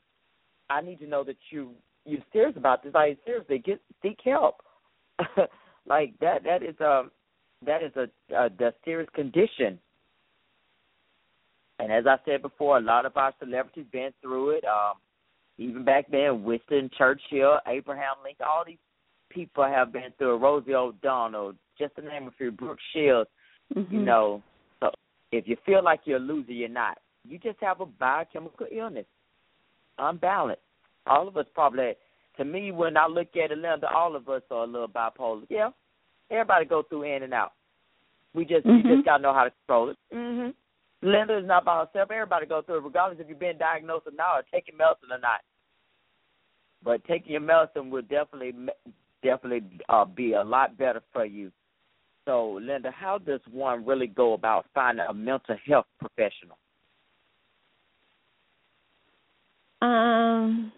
I 0.70 0.82
need 0.82 1.00
to 1.00 1.08
know 1.08 1.24
that 1.24 1.38
you 1.50 1.72
you're 2.06 2.22
serious 2.32 2.58
about 2.58 2.84
this. 2.84 2.94
Like 2.94 3.18
seriously, 3.26 3.60
get 3.60 3.82
seek 4.02 4.20
help. 4.24 4.56
like 5.88 6.14
that 6.20 6.44
that 6.44 6.64
is 6.64 6.80
a 6.80 7.04
that 7.66 7.84
is 7.84 7.92
a, 7.96 8.36
a 8.36 8.50
the 8.50 8.74
serious 8.84 9.10
condition. 9.14 9.80
And 11.80 11.92
as 11.92 12.06
I 12.06 12.18
said 12.26 12.42
before, 12.44 12.78
a 12.78 12.82
lot 12.82 13.06
of 13.06 13.18
our 13.18 13.34
celebrities 13.40 13.86
been 13.92 14.12
through 14.22 14.52
it. 14.52 14.64
Um, 14.66 14.98
even 15.58 15.84
back 15.84 16.06
then, 16.12 16.44
Winston 16.44 16.92
Churchill, 16.96 17.58
Abraham 17.68 18.18
Lincoln, 18.24 18.46
all 18.48 18.64
these 18.66 18.78
people 19.30 19.64
have 19.64 19.92
been 19.92 20.14
through 20.18 20.36
it. 20.36 20.40
Rosie 20.40 20.76
O'Donnell, 20.76 21.54
just 21.80 21.96
to 21.96 22.02
name 22.02 22.28
a 22.28 22.32
few, 22.38 22.52
Brooke 22.52 22.78
Shields. 22.94 23.30
Mm-hmm. 23.76 23.96
You 23.96 24.02
know, 24.02 24.44
so 24.80 24.92
if 25.32 25.48
you 25.48 25.58
feel 25.66 25.84
like 25.84 26.02
you're 26.06 26.18
a 26.18 26.20
loser, 26.20 26.52
you're 26.52 26.70
not. 26.70 27.00
You 27.28 27.40
just 27.40 27.58
have 27.62 27.82
a 27.82 27.86
biochemical 27.86 28.68
illness, 28.72 29.06
unbalanced. 29.98 30.62
All 31.08 31.28
of 31.28 31.38
us 31.38 31.46
probably. 31.54 31.94
To 32.38 32.46
me, 32.46 32.72
when 32.72 32.98
I 32.98 33.08
look 33.08 33.36
at 33.36 33.52
it, 33.52 33.58
Linda, 33.58 33.90
all 33.94 34.16
of 34.16 34.30
us 34.30 34.42
are 34.52 34.64
a 34.64 34.68
little 34.68 34.88
bipolar. 34.88 35.44
Yeah, 35.50 35.70
everybody 36.30 36.66
go 36.66 36.84
through 36.84 37.04
in 37.04 37.24
and 37.24 37.34
out. 37.34 37.54
We 38.34 38.46
just 38.46 38.66
Mhm. 38.66 38.86
you 38.86 38.96
just 38.96 39.06
gotta 39.06 39.22
know 39.22 39.34
how 39.34 39.44
to 39.44 39.52
control 39.52 39.90
it. 39.90 39.98
Mhm. 40.12 40.54
Linda 41.02 41.38
is 41.38 41.46
not 41.46 41.66
by 41.66 41.80
herself. 41.80 42.12
Everybody 42.12 42.46
go 42.46 42.62
through 42.62 42.78
it, 42.78 42.84
regardless 42.84 43.20
if 43.20 43.28
you've 43.28 43.40
been 43.40 43.58
diagnosed 43.58 44.08
or 44.08 44.12
not, 44.12 44.40
or 44.40 44.44
taking 44.44 44.78
medicine 44.78 45.12
or 45.12 45.18
not. 45.18 45.42
But 46.84 47.04
taking 47.06 47.34
your 47.34 47.42
medicine 47.42 47.90
will 47.90 48.04
definitely 48.04 48.54
definitely 49.22 49.64
uh, 49.90 50.06
be 50.06 50.34
a 50.34 50.44
lot 50.44 50.78
better 50.78 51.02
for 51.12 51.26
you. 51.26 51.52
So, 52.26 52.54
Linda, 52.54 52.92
how 52.92 53.18
does 53.18 53.42
one 53.52 53.86
really 53.86 54.08
go 54.08 54.34
about 54.34 54.66
finding 54.74 55.06
a 55.08 55.14
mental 55.14 55.58
health 55.66 55.88
professional? 56.00 56.58
Um, 59.82 60.72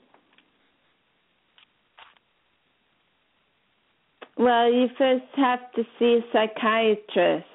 Well, 4.38 4.72
you 4.72 4.88
first 4.98 5.24
have 5.36 5.72
to 5.76 5.84
see 6.00 6.20
a 6.20 6.22
psychiatrist. 6.32 7.46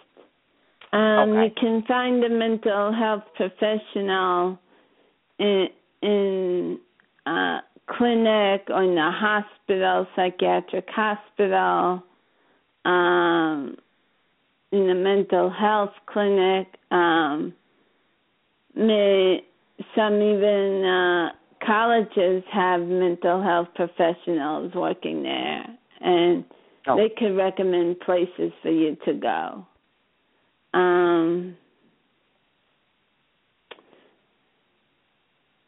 Um, 0.93 1.31
Okay. 1.31 1.45
You 1.45 1.51
can 1.59 1.83
find 1.83 2.25
a 2.25 2.29
mental 2.29 2.93
health 2.93 3.25
professional 3.35 4.59
in 5.39 5.69
in 6.03 6.79
uh, 7.27 7.61
clinic 7.87 8.69
or 8.69 8.85
in 8.85 8.97
a 8.97 9.11
hospital, 9.11 10.07
psychiatric 10.15 10.89
hospital, 10.89 12.03
um, 12.85 13.77
in 14.73 14.91
a 14.91 14.95
mental 14.95 15.51
health 15.51 15.93
clinic. 16.07 16.69
Um, 16.91 17.53
may, 18.75 19.43
some 19.97 20.15
even 20.23 20.85
uh, 20.85 21.31
colleges 21.67 22.45
have 22.53 22.81
mental 22.83 23.43
health 23.43 23.69
professionals 23.75 24.73
working 24.75 25.23
there, 25.23 25.67
and 26.01 26.45
Oh. 26.89 26.97
they 26.97 27.11
could 27.11 27.37
recommend 27.37 28.01
places 28.01 28.51
for 28.63 28.71
you 28.71 28.97
to 29.05 29.13
go. 29.13 29.67
Um, 30.73 31.57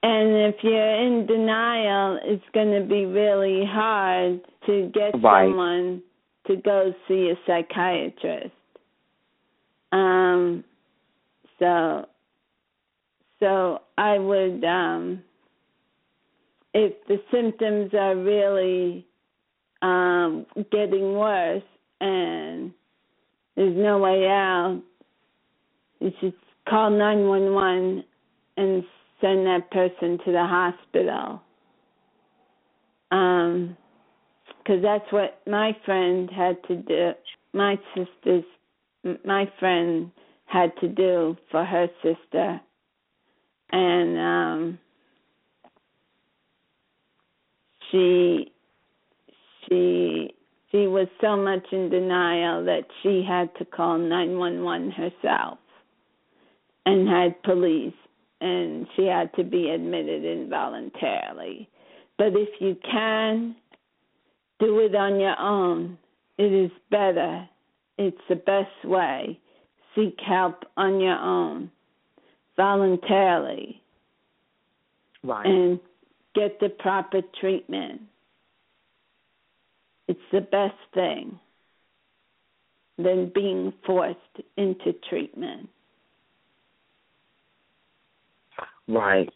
and 0.03 0.55
if 0.55 0.57
you're 0.63 0.95
in 0.95 1.27
denial, 1.27 2.19
it's 2.23 2.45
going 2.55 2.73
to 2.81 2.87
be 2.87 3.05
really 3.05 3.67
hard 3.67 4.41
to 4.67 4.91
get 4.95 5.21
Right. 5.23 5.47
someone 5.47 6.03
to 6.47 6.57
go 6.57 6.95
see 7.07 7.31
a 7.31 7.39
psychiatrist. 7.47 8.55
Um, 9.93 10.65
so, 11.59 12.07
so 13.41 13.83
I 13.99 14.19
would, 14.19 14.65
um, 14.65 15.23
if 16.73 16.95
the 17.09 17.21
symptoms 17.31 17.93
are 17.93 18.17
really 18.17 19.07
um, 19.83 20.47
getting 20.71 21.15
worse 21.15 21.63
and 22.01 22.73
there's 23.57 23.77
no 23.77 23.99
way 23.99 24.27
out, 24.27 24.83
you 26.01 26.13
should 26.21 26.35
call 26.69 26.91
911 26.91 28.05
and 28.57 28.85
send 29.21 29.47
that 29.47 29.71
person 29.71 30.19
to 30.25 30.33
the 30.33 30.47
hospital. 30.47 31.43
Um, 33.11 33.77
because 34.59 34.83
that's 34.83 35.13
what 35.13 35.41
my 35.47 35.77
friend 35.85 36.31
had 36.31 36.63
to 36.69 36.77
do. 36.77 37.13
My 37.53 37.77
sister's, 37.95 38.45
my 39.25 39.51
friend 39.59 40.11
had 40.47 40.73
to 40.81 40.89
do 40.89 41.37
for 41.51 41.65
her 41.65 41.89
sister, 42.03 42.61
and 43.73 44.19
um, 44.19 44.79
she, 47.91 48.53
she, 49.71 50.35
she 50.71 50.87
was 50.87 51.09
so 51.21 51.37
much 51.37 51.65
in 51.73 51.89
denial 51.91 52.65
that 52.65 52.85
she 53.03 53.25
had 53.27 53.55
to 53.57 53.65
call 53.65 53.99
nine 53.99 54.39
one 54.39 54.63
one 54.65 54.91
herself, 54.91 55.59
and 56.87 57.09
had 57.09 57.43
police, 57.43 57.95
and 58.41 58.87
she 58.97 59.07
had 59.07 59.33
to 59.35 59.45
be 59.45 59.71
admitted 59.71 60.25
involuntarily. 60.25 61.69
But 62.19 62.35
if 62.35 62.49
you 62.61 62.77
can 62.91 63.57
do 64.61 64.79
it 64.81 64.95
on 64.95 65.19
your 65.19 65.39
own. 65.41 65.99
It 66.39 66.53
is 66.53 66.71
better. 66.91 67.49
It's 67.99 68.21
the 68.29 68.37
best 68.37 68.85
way. 68.85 69.41
Seek 69.95 70.17
help 70.25 70.65
on 70.77 71.01
your 71.01 71.19
own, 71.19 71.71
voluntarily, 72.57 73.83
Right. 75.25 75.45
and 75.45 75.81
get 76.35 76.61
the 76.61 76.69
proper 76.69 77.23
treatment. 77.23 78.03
It's 80.11 80.19
the 80.33 80.41
best 80.41 80.75
thing 80.93 81.39
than 82.99 83.31
being 83.33 83.73
forced 83.87 84.19
into 84.57 84.93
treatment. 85.09 85.69
Right. 88.89 89.29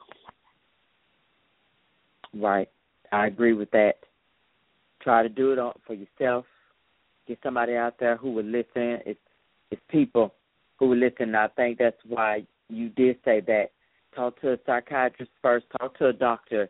Right. 2.34 2.68
I 3.12 3.28
agree 3.28 3.52
with 3.52 3.70
that. 3.70 3.98
Try 5.00 5.22
to 5.22 5.28
do 5.28 5.52
it 5.52 5.60
on, 5.60 5.74
for 5.86 5.94
yourself. 5.94 6.44
Get 7.28 7.38
somebody 7.44 7.76
out 7.76 7.94
there 8.00 8.16
who 8.16 8.32
will 8.32 8.42
listen. 8.42 8.98
It's 9.06 9.20
it's 9.70 9.82
people 9.88 10.34
who 10.80 10.88
will 10.88 10.98
listen. 10.98 11.36
I 11.36 11.46
think 11.54 11.78
that's 11.78 12.04
why 12.04 12.44
you 12.68 12.88
did 12.88 13.18
say 13.24 13.40
that. 13.46 13.66
Talk 14.16 14.40
to 14.40 14.54
a 14.54 14.58
psychiatrist 14.66 15.30
first. 15.40 15.66
Talk 15.78 15.96
to 15.98 16.08
a 16.08 16.12
doctor. 16.12 16.68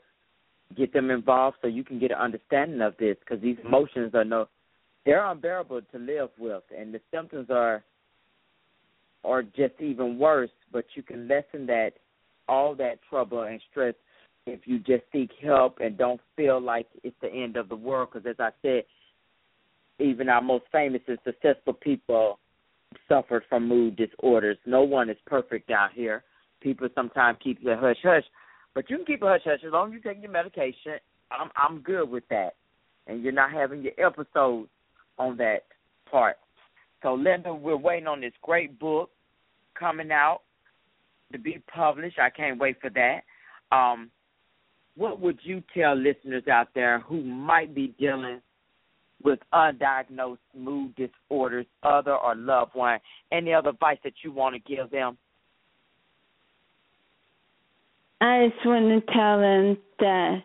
Get 0.77 0.93
them 0.93 1.11
involved 1.11 1.59
so 1.61 1.69
you 1.69 1.85
can 1.85 1.99
get 1.99 2.11
an 2.11 2.19
understanding 2.19 2.81
of 2.81 2.97
this. 2.99 3.17
Because 3.21 3.43
these 3.43 3.59
emotions 3.65 4.15
are 4.15 4.25
no, 4.25 4.49
they're 5.05 5.25
unbearable 5.25 5.83
to 5.93 5.99
live 5.99 6.31
with, 6.39 6.62
and 6.77 6.93
the 6.93 7.01
symptoms 7.12 7.49
are 7.51 7.85
are 9.25 9.43
just 9.43 9.81
even 9.81 10.19
worse. 10.19 10.51
But 10.73 10.85
you 10.95 11.03
can 11.03 11.29
lessen 11.29 11.67
that 11.67 11.93
all 12.49 12.75
that 12.77 12.99
trouble 13.09 13.43
and 13.43 13.61
stress 13.71 13.95
if 14.47 14.61
you 14.67 14.79
just 14.79 15.05
seek 15.12 15.31
help 15.43 15.79
and 15.81 15.97
don't 15.97 16.21
feel 16.37 16.61
like 16.61 16.87
it's 17.03 17.17
the 17.23 17.33
end 17.33 17.57
of 17.57 17.69
the 17.69 17.77
world. 17.77 18.09
Because 18.12 18.27
as 18.29 18.37
I 18.39 18.51
said, 18.62 18.85
even 19.99 20.29
our 20.29 20.43
most 20.43 20.65
famous 20.73 21.01
and 21.07 21.19
successful 21.25 21.73
people 21.75 22.39
suffered 23.09 23.45
from 23.49 23.69
mood 23.69 23.97
disorders. 23.97 24.59
No 24.67 24.83
one 24.83 25.11
is 25.11 25.17
perfect 25.27 25.71
out 25.71 25.91
here. 25.95 26.25
People 26.61 26.89
sometimes 26.95 27.39
keep 27.43 27.62
their 27.62 27.77
hush 27.77 27.99
hush, 28.03 28.25
but 28.75 28.91
you 28.91 28.97
can 28.97 29.07
keep 29.07 29.22
a 29.22 29.27
hush 29.27 29.43
hush 29.45 29.61
as 29.64 29.72
long 29.72 29.89
as 29.89 29.95
you 29.95 30.01
take 30.01 30.22
your 30.22 30.31
medication. 30.31 30.99
I'm 31.31 31.51
I'm 31.57 31.81
good 31.81 32.09
with 32.09 32.25
that, 32.31 32.55
and 33.07 33.22
you're 33.22 33.33
not 33.33 33.53
having 33.53 33.83
your 33.83 33.93
episodes 33.99 34.68
on 35.18 35.37
that 35.39 35.64
part. 36.11 36.37
So 37.03 37.14
Linda, 37.14 37.55
we're 37.55 37.77
waiting 37.77 38.07
on 38.07 38.20
this 38.20 38.33
great 38.43 38.79
book 38.79 39.11
coming 39.79 40.11
out 40.11 40.41
to 41.33 41.39
be 41.39 41.62
published. 41.72 42.18
I 42.18 42.31
can't 42.31 42.59
wait 42.61 42.77
for 42.81 42.91
that. 42.91 43.20
Um, 43.75 44.11
what 44.97 45.20
would 45.20 45.39
you 45.43 45.62
tell 45.77 45.97
listeners 45.97 46.47
out 46.49 46.68
there 46.75 47.01
who 47.01 47.22
might 47.22 47.75
be 47.75 47.95
dealing 47.99 48.41
with 49.22 49.41
undiagnosed 49.53 50.39
mood 50.57 50.95
disorders, 50.97 51.66
other 51.83 52.14
or 52.14 52.37
loved 52.37 52.75
one? 52.75 53.01
Any 53.33 53.53
other 53.53 53.70
advice 53.70 53.99
that 54.05 54.14
you 54.22 54.33
want 54.33 54.55
to 54.55 54.75
give 54.75 54.91
them? 54.91 55.18
I 58.21 58.49
just 58.49 58.67
want 58.67 59.07
to 59.07 59.12
tell 59.12 59.41
them 59.41 59.79
that 60.01 60.43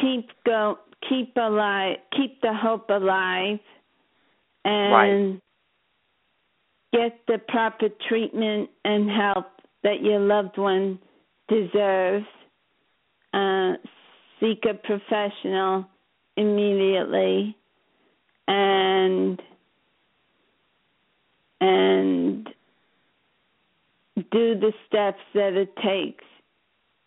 keep 0.00 0.28
go 0.44 0.78
keep 1.08 1.36
alive 1.36 1.96
keep 2.16 2.40
the 2.40 2.52
hope 2.52 2.88
alive 2.90 3.58
and 4.64 5.40
get 6.92 7.20
the 7.26 7.38
proper 7.48 7.88
treatment 8.08 8.70
and 8.84 9.10
help 9.10 9.46
that 9.82 10.02
your 10.02 10.20
loved 10.20 10.58
one 10.58 10.98
deserves. 11.48 12.26
Uh, 13.32 13.74
seek 14.40 14.64
a 14.68 14.74
professional 14.74 15.86
immediately 16.36 17.56
and 18.48 19.40
and 21.60 22.48
do 24.30 24.58
the 24.58 24.72
steps 24.86 25.20
that 25.34 25.54
it 25.54 25.74
takes, 25.76 26.24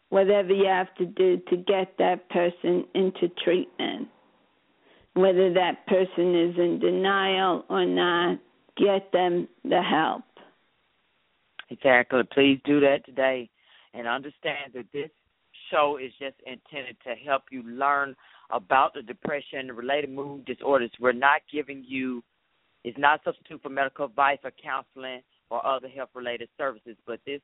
whatever 0.10 0.54
you 0.54 0.66
have 0.66 0.94
to 0.96 1.06
do 1.06 1.42
to 1.50 1.58
get 1.58 1.96
that 1.98 2.30
person 2.30 2.86
into 2.94 3.30
treatment. 3.44 4.08
Whether 5.16 5.54
that 5.54 5.86
person 5.88 6.36
is 6.36 6.58
in 6.58 6.80
denial 6.80 7.66
or 7.70 7.86
not, 7.86 8.40
get 8.78 9.12
them 9.12 9.48
the 9.64 9.82
help. 9.82 10.24
Exactly. 11.70 12.22
Please 12.34 12.60
do 12.66 12.80
that 12.80 13.06
today 13.06 13.50
and 13.94 14.08
understand 14.08 14.74
that 14.74 14.86
this 14.92 15.10
show 15.72 15.98
is 16.04 16.12
just 16.20 16.36
intended 16.46 16.98
to 17.06 17.16
help 17.16 17.44
you 17.52 17.64
learn 17.64 18.16
about 18.50 18.94
the 18.94 19.02
depression 19.02 19.60
and 19.60 19.78
related 19.78 20.10
mood 20.10 20.46
disorders. 20.46 20.92
We're 21.00 21.12
not 21.12 21.42
giving 21.52 21.84
you 21.88 22.24
it's 22.84 22.98
not 22.98 23.22
substitute 23.24 23.62
for 23.62 23.70
medical 23.70 24.06
advice 24.06 24.40
or 24.44 24.52
counseling 24.62 25.22
or 25.54 25.64
other 25.66 25.88
health 25.88 26.10
related 26.16 26.50
services, 26.58 26.98
but 27.06 27.20
this 27.28 27.40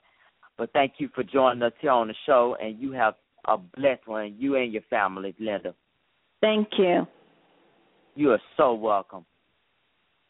But 0.58 0.72
thank 0.74 0.94
you 0.98 1.10
for 1.14 1.24
joining 1.24 1.62
us 1.62 1.74
here 1.80 1.92
on 1.92 2.08
the 2.08 2.16
show, 2.26 2.58
and 2.60 2.80
you 2.80 2.92
have 2.94 3.14
a 3.48 3.58
blessed 3.58 4.08
one, 4.08 4.36
you 4.38 4.56
and 4.56 4.74
your 4.74 4.82
family, 4.90 5.36
Linda. 5.40 5.74
Thank 6.42 6.70
you. 6.78 7.08
You 8.16 8.32
are 8.32 8.42
so 8.58 8.74
welcome. 8.74 9.26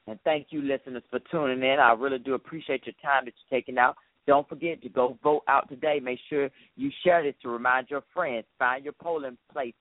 And 0.08 0.20
thank 0.24 0.48
you, 0.52 0.62
listeners, 0.62 1.04
for 1.10 1.20
tuning 1.32 1.62
in. 1.64 1.80
I 1.80 1.94
really 1.94 2.20
do 2.20 2.34
appreciate 2.34 2.86
your 2.86 2.96
time 3.02 3.26
that 3.26 3.34
you're 3.50 3.60
taking 3.60 3.78
out. 3.78 3.96
Don't 4.26 4.48
forget 4.48 4.82
to 4.82 4.90
go 4.90 5.18
vote 5.24 5.44
out 5.48 5.70
today. 5.70 6.00
Make 6.02 6.20
sure 6.30 6.50
you 6.76 6.92
share 7.04 7.24
this 7.24 7.36
to 7.42 7.50
remind 7.50 7.90
your 7.90 8.04
friends. 8.14 8.46
Find 8.60 8.84
your 8.84 8.94
polling 8.94 9.38
place 9.52 9.74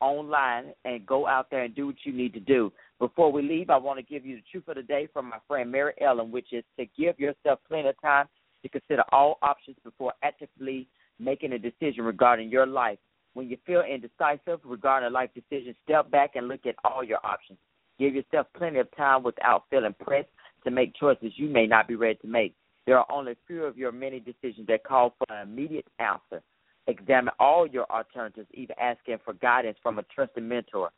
online 0.00 0.72
and 0.84 1.06
go 1.06 1.26
out 1.26 1.50
there 1.50 1.64
and 1.64 1.74
do 1.74 1.86
what 1.86 1.96
you 2.04 2.12
need 2.12 2.34
to 2.34 2.40
do. 2.40 2.72
Before 2.98 3.30
we 3.30 3.42
leave, 3.42 3.70
I 3.70 3.76
want 3.76 3.98
to 3.98 4.02
give 4.02 4.26
you 4.26 4.36
the 4.36 4.42
truth 4.50 4.68
of 4.68 4.76
the 4.76 4.82
day 4.82 5.08
from 5.12 5.28
my 5.28 5.38
friend 5.46 5.70
Mary 5.70 5.94
Ellen, 6.00 6.30
which 6.30 6.52
is 6.52 6.64
to 6.78 6.86
give 6.98 7.18
yourself 7.18 7.60
plenty 7.68 7.88
of 7.88 8.00
time 8.00 8.26
to 8.62 8.68
consider 8.68 9.02
all 9.12 9.38
options 9.42 9.76
before 9.84 10.12
actively 10.22 10.88
making 11.18 11.52
a 11.52 11.58
decision 11.58 12.04
regarding 12.04 12.48
your 12.48 12.66
life. 12.66 12.98
When 13.34 13.48
you 13.48 13.56
feel 13.66 13.82
indecisive 13.82 14.60
regarding 14.64 15.08
a 15.08 15.10
life 15.10 15.30
decision, 15.34 15.74
step 15.84 16.10
back 16.10 16.34
and 16.34 16.48
look 16.48 16.66
at 16.66 16.74
all 16.84 17.04
your 17.04 17.24
options. 17.24 17.58
Give 17.98 18.14
yourself 18.14 18.46
plenty 18.56 18.78
of 18.78 18.88
time 18.96 19.22
without 19.22 19.64
feeling 19.70 19.94
pressed 20.00 20.28
to 20.64 20.70
make 20.70 20.94
choices 20.96 21.32
you 21.36 21.48
may 21.48 21.66
not 21.66 21.88
be 21.88 21.94
ready 21.94 22.18
to 22.22 22.26
make. 22.26 22.54
There 22.86 22.98
are 22.98 23.06
only 23.12 23.32
a 23.32 23.36
few 23.46 23.64
of 23.64 23.76
your 23.76 23.92
many 23.92 24.18
decisions 24.18 24.66
that 24.68 24.82
call 24.82 25.14
for 25.18 25.34
an 25.34 25.48
immediate 25.48 25.86
answer. 25.98 26.42
Examine 26.88 27.34
all 27.38 27.66
your 27.66 27.84
alternatives, 27.90 28.48
even 28.54 28.74
asking 28.80 29.18
for 29.24 29.34
guidance 29.34 29.76
from 29.82 29.98
a 29.98 30.02
trusted 30.04 30.42
mentor. 30.42 30.90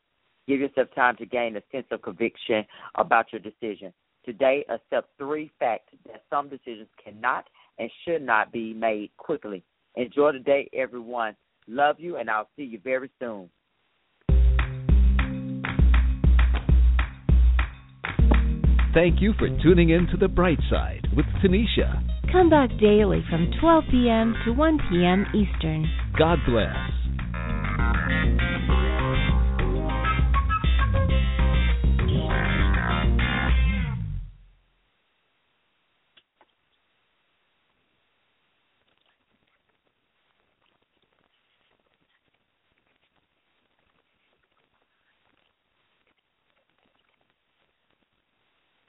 Give 0.46 0.60
yourself 0.60 0.88
time 0.94 1.16
to 1.16 1.26
gain 1.26 1.56
a 1.56 1.62
sense 1.72 1.86
of 1.90 2.00
conviction 2.00 2.64
about 2.94 3.26
your 3.32 3.40
decision. 3.40 3.92
Today, 4.24 4.64
accept 4.68 5.08
three 5.18 5.50
facts 5.58 5.92
that 6.06 6.22
some 6.30 6.48
decisions 6.48 6.88
cannot 7.02 7.46
and 7.78 7.90
should 8.04 8.22
not 8.22 8.52
be 8.52 8.72
made 8.72 9.10
quickly. 9.16 9.64
Enjoy 9.96 10.32
the 10.32 10.38
day, 10.38 10.70
everyone. 10.72 11.34
Love 11.66 11.96
you, 11.98 12.16
and 12.16 12.30
I'll 12.30 12.48
see 12.56 12.64
you 12.64 12.78
very 12.82 13.10
soon. 13.18 13.50
Thank 18.92 19.22
you 19.22 19.34
for 19.38 19.48
tuning 19.62 19.90
in 19.90 20.08
to 20.08 20.16
The 20.16 20.26
Bright 20.26 20.58
Side 20.68 21.06
with 21.16 21.26
Tanisha. 21.44 22.02
Come 22.32 22.50
back 22.50 22.70
daily 22.80 23.22
from 23.30 23.52
12 23.60 23.84
p.m. 23.88 24.34
to 24.44 24.52
1 24.52 24.78
p.m. 24.90 25.26
Eastern. 25.32 25.88
God 26.18 26.38
bless. 26.44 26.99